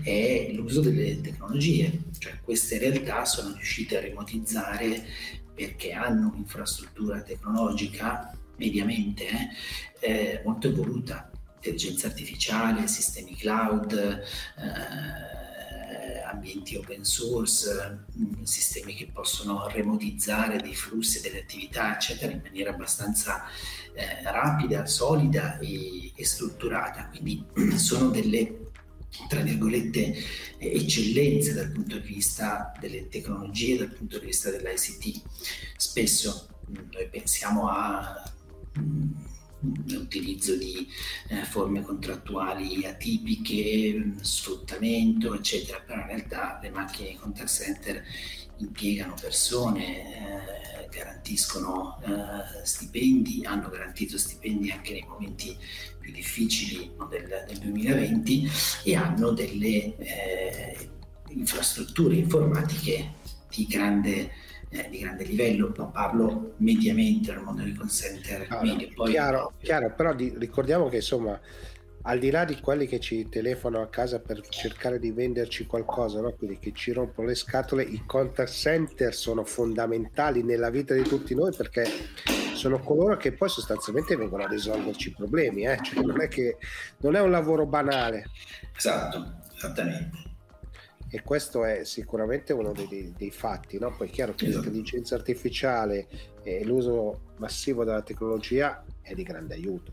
[0.04, 5.06] è l'uso delle tecnologie, cioè queste realtà sono riuscite a remotizzare
[5.54, 9.28] perché hanno un'infrastruttura tecnologica mediamente
[10.00, 15.47] eh, eh molto evoluta, intelligenza artificiale, sistemi cloud, eh,
[16.24, 22.72] ambienti open source, mm, sistemi che possono remotizzare dei flussi, delle attività, eccetera, in maniera
[22.72, 23.44] abbastanza
[23.94, 27.08] eh, rapida, solida e, e strutturata.
[27.10, 27.46] Quindi
[27.78, 28.66] sono delle
[29.28, 30.14] tra virgolette
[30.58, 35.22] eccellenze dal punto di vista delle tecnologie, dal punto di vista dell'ICT.
[35.76, 38.32] Spesso mm, noi pensiamo a
[38.80, 39.12] mm,
[39.88, 40.88] l'utilizzo di
[41.30, 48.04] eh, forme contrattuali atipiche, sfruttamento, eccetera, però in realtà le macchine di contact center
[48.58, 55.56] impiegano persone, eh, garantiscono eh, stipendi, hanno garantito stipendi anche nei momenti
[56.00, 58.50] più difficili del, del, 2020
[58.84, 60.90] e hanno delle eh,
[61.30, 63.14] infrastrutture informatiche
[63.50, 64.32] di grande
[64.70, 68.90] eh, di grande livello, ma parlo mediamente al mondo di call center ah, medio.
[68.94, 69.12] Poi...
[69.12, 71.40] Chiaro, chiaro, però di, ricordiamo che insomma
[72.04, 76.22] al di là di quelli che ci telefonano a casa per cercare di venderci qualcosa,
[76.22, 76.32] no?
[76.32, 81.36] quindi che ci rompono le scatole, i contact center sono fondamentali nella vita di tutti
[81.36, 81.86] noi perché
[82.54, 85.80] sono coloro che poi sostanzialmente vengono a risolverci i problemi, eh?
[85.84, 86.58] cioè non è che
[87.00, 88.30] non è un lavoro banale.
[88.74, 90.27] Esatto, esattamente
[91.10, 93.80] e questo è sicuramente uno dei, dei fatti.
[93.80, 93.96] No?
[93.96, 94.64] Poi è chiaro che esatto.
[94.64, 96.08] l'intelligenza artificiale
[96.44, 99.92] e l'uso massivo della tecnologia è di grande aiuto.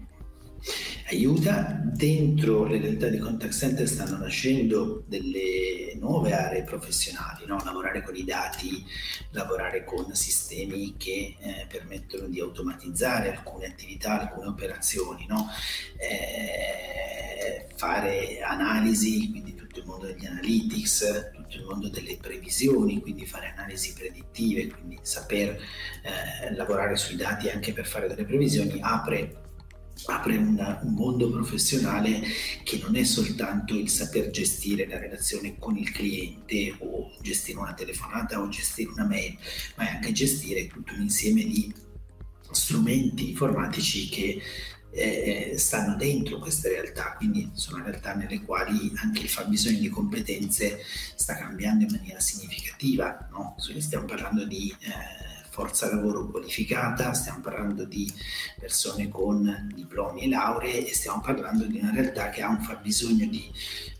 [1.11, 7.61] Aiuta, dentro le realtà di contact center stanno nascendo delle nuove aree professionali, no?
[7.63, 8.83] lavorare con i dati,
[9.33, 15.47] lavorare con sistemi che eh, permettono di automatizzare alcune attività, alcune operazioni, no?
[15.99, 23.27] eh, fare analisi, quindi tutto il mondo degli analytics, tutto il mondo delle previsioni, quindi
[23.27, 25.59] fare analisi predittive, quindi saper
[26.03, 29.43] eh, lavorare sui dati anche per fare delle previsioni, apre,
[30.07, 32.23] apre una, un mondo professionale
[32.63, 37.75] che non è soltanto il saper gestire la relazione con il cliente o gestire una
[37.75, 39.37] telefonata o gestire una mail,
[39.75, 41.73] ma è anche gestire tutto un insieme di
[42.51, 44.41] strumenti informatici che
[44.95, 50.81] eh, stanno dentro queste realtà, quindi sono realtà nelle quali anche il fabbisogno di competenze
[51.15, 53.29] sta cambiando in maniera significativa.
[53.31, 53.57] No?
[53.59, 58.11] Stiamo parlando di eh, forza lavoro qualificata, stiamo parlando di
[58.59, 63.27] persone con diplomi e lauree e stiamo parlando di una realtà che ha un fabbisogno
[63.27, 63.51] di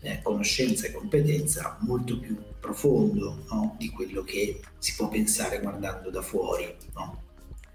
[0.01, 3.75] eh, conoscenza e competenza molto più profondo no?
[3.77, 6.73] di quello che si può pensare guardando da fuori.
[6.93, 7.23] No?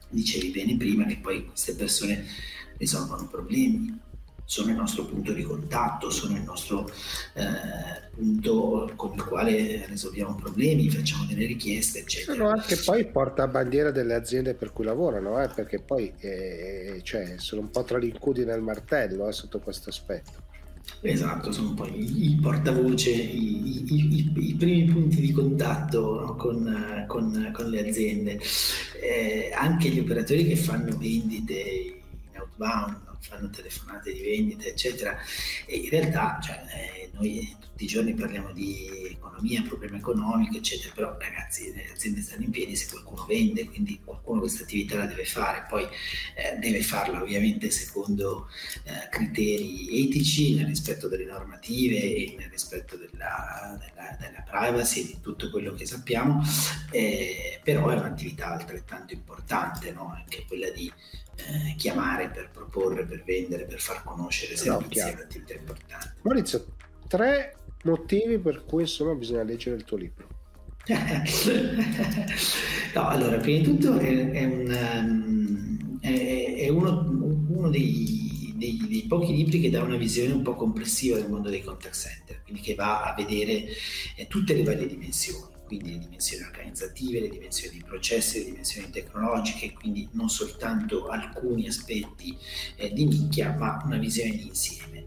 [0.09, 2.27] Dicevi bene prima che poi queste persone
[2.81, 3.95] risolvono problemi,
[4.45, 6.91] sono il nostro punto di contatto, sono il nostro
[7.35, 12.33] eh, punto con il quale risolviamo problemi, facciamo delle richieste, eccetera.
[12.35, 17.35] Sono anche poi porta bandiera delle aziende per cui lavorano, eh, perché poi eh, cioè,
[17.37, 20.49] sono un po' tra l'incudine e il martello eh, sotto questo aspetto.
[21.03, 27.05] Esatto, sono poi i portavoce, i, i, i, i primi punti di contatto no, con,
[27.07, 28.41] con, con, le aziende,
[29.01, 32.00] eh, anche gli operatori che fanno vendite
[32.61, 35.17] outbound, fanno telefonate di vendita, eccetera.
[35.67, 40.93] E in realtà cioè, eh, noi tutti i giorni parliamo di economia, problema economico, eccetera,
[40.95, 45.07] però ragazzi le aziende stanno in piedi se qualcuno vende, quindi qualcuno questa attività la
[45.07, 48.49] deve fare, poi eh, deve farla ovviamente secondo
[48.85, 55.21] eh, criteri etici, nel rispetto delle normative e nel rispetto della, della, della privacy, di
[55.21, 56.43] tutto quello che sappiamo,
[56.91, 60.13] eh, però è un'attività altrettanto importante, no?
[60.15, 60.91] anche quella di
[61.49, 66.15] eh, chiamare per proporre, per vendere, per far conoscere servizi no, è un'attività importante.
[66.23, 66.67] Maurizio,
[67.09, 70.29] tre motivi per cui insomma bisogna leggere il tuo libro.
[72.95, 78.87] no, allora, prima di tutto è, è, un, um, è, è uno, uno dei, dei,
[78.89, 82.43] dei, pochi libri che dà una visione un po' complessiva del mondo dei contact center,
[82.43, 83.67] quindi che va a vedere
[84.17, 88.91] eh, tutte le varie dimensioni quindi le dimensioni organizzative, le dimensioni di processi, le dimensioni
[88.91, 92.37] tecnologiche, quindi non soltanto alcuni aspetti
[92.75, 95.05] eh, di nicchia, ma una visione di insieme.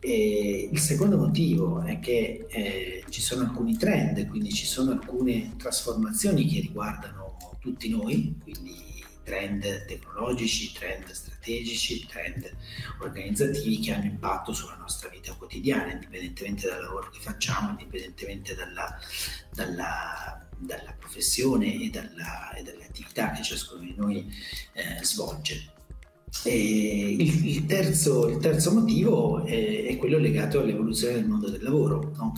[0.00, 5.56] E il secondo motivo è che eh, ci sono alcuni trend, quindi ci sono alcune
[5.58, 8.91] trasformazioni che riguardano tutti noi, quindi
[9.22, 12.50] trend tecnologici, trend strategici, trend
[12.98, 18.98] organizzativi che hanno impatto sulla nostra vita quotidiana, indipendentemente dal lavoro che facciamo, indipendentemente dalla,
[19.50, 24.32] dalla, dalla professione e, dalla, e, dalle attività che ciascuno di noi
[24.72, 25.71] eh, svolge.
[26.44, 32.10] Il, il, terzo, il, terzo, motivo è, è, quello legato all'evoluzione del mondo del lavoro.
[32.16, 32.32] No?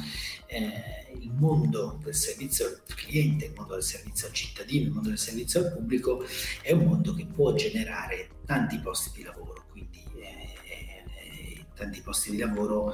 [0.46, 5.08] Eh, il mondo del servizio al cliente, il mondo del servizio al cittadino, il mondo
[5.08, 6.24] del servizio al pubblico
[6.60, 12.32] è un mondo che può generare tanti posti di lavoro, quindi eh, eh, tanti posti
[12.32, 12.92] di lavoro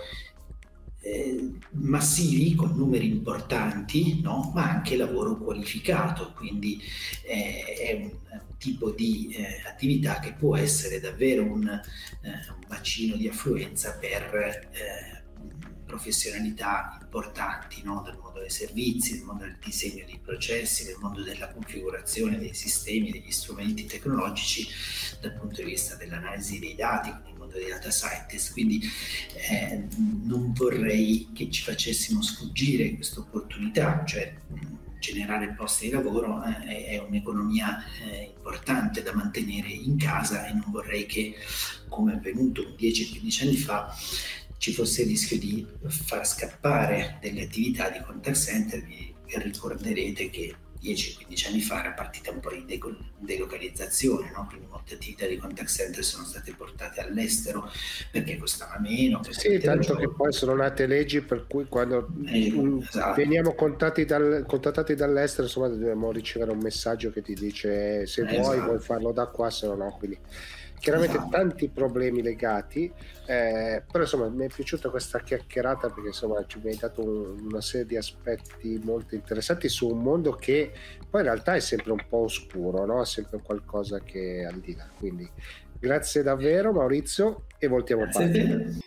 [1.01, 4.53] eh, massivi con numeri importanti, no?
[4.55, 6.81] ma anche lavoro qualificato, quindi
[7.23, 13.27] è un, tipo di eh, attività che può essere davvero un, eh, un bacino di
[13.27, 14.69] affluenza per
[15.91, 18.01] professionalità importanti no?
[18.05, 22.55] del mondo dei servizi, del mondo del disegno dei processi, del mondo della configurazione dei
[22.55, 24.69] sistemi, degli strumenti tecnologici
[25.21, 28.53] dal punto di vista dell'analisi dei dati, nel mondo dei data scientist.
[28.53, 28.81] Quindi
[29.35, 34.33] eh, non vorrei che ci facessimo sfuggire questa opportunità, cioè
[35.01, 40.67] generare posti di lavoro eh, è un'economia eh, importante da mantenere in casa e non
[40.69, 41.35] vorrei che,
[41.89, 43.93] come è avvenuto 10-15 anni fa,
[44.59, 48.85] ci fosse il rischio di far scappare delle attività di contact center.
[48.85, 52.65] Vi ricorderete che 10-15 anni fa era partita un po' di
[53.19, 54.47] delocalizzazione, no?
[54.49, 57.71] quindi molte attività di contact center sono state portate all'estero
[58.11, 59.21] perché costava meno.
[59.29, 62.53] Sì, tanto che poi sono nate leggi per cui quando eh,
[62.83, 63.15] esatto.
[63.15, 68.39] veniamo contattati, dal, contattati, dall'estero insomma dobbiamo ricevere un messaggio che ti dice se eh,
[68.39, 68.67] vuoi esatto.
[68.67, 69.97] vuoi farlo da qua, se no no.
[69.99, 70.19] Quindi
[70.81, 71.31] chiaramente esatto.
[71.31, 72.91] tanti problemi legati,
[73.27, 77.61] eh, però insomma mi è piaciuta questa chiacchierata perché insomma ci hai dato un, una
[77.61, 80.73] serie di aspetti molto interessanti su un mondo che
[81.09, 83.03] poi in realtà è sempre un po' oscuro, no?
[83.03, 84.89] è sempre qualcosa che è al di là.
[84.99, 85.31] Quindi
[85.79, 88.79] grazie davvero Maurizio e voltiamo a parte.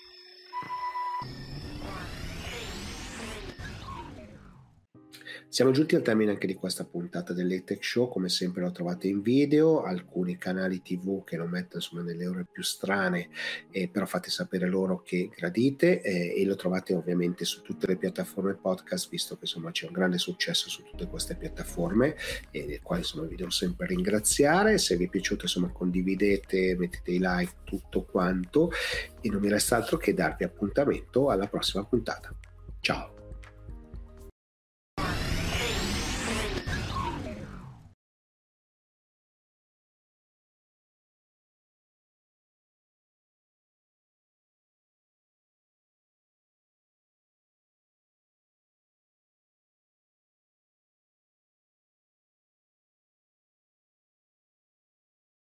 [5.54, 9.22] Siamo giunti al termine anche di questa puntata dell'Etech Show, come sempre lo trovate in
[9.22, 13.30] video, alcuni canali tv che lo mettono insomma nelle ore più strane,
[13.70, 17.98] eh, però fate sapere loro che gradite eh, e lo trovate ovviamente su tutte le
[17.98, 22.16] piattaforme podcast, visto che insomma c'è un grande successo su tutte queste piattaforme,
[22.50, 27.12] e del quale insomma vi devo sempre ringraziare, se vi è piaciuto insomma condividete, mettete
[27.12, 28.72] i like, tutto quanto
[29.22, 32.36] e non mi resta altro che darvi appuntamento alla prossima puntata.
[32.80, 33.13] Ciao!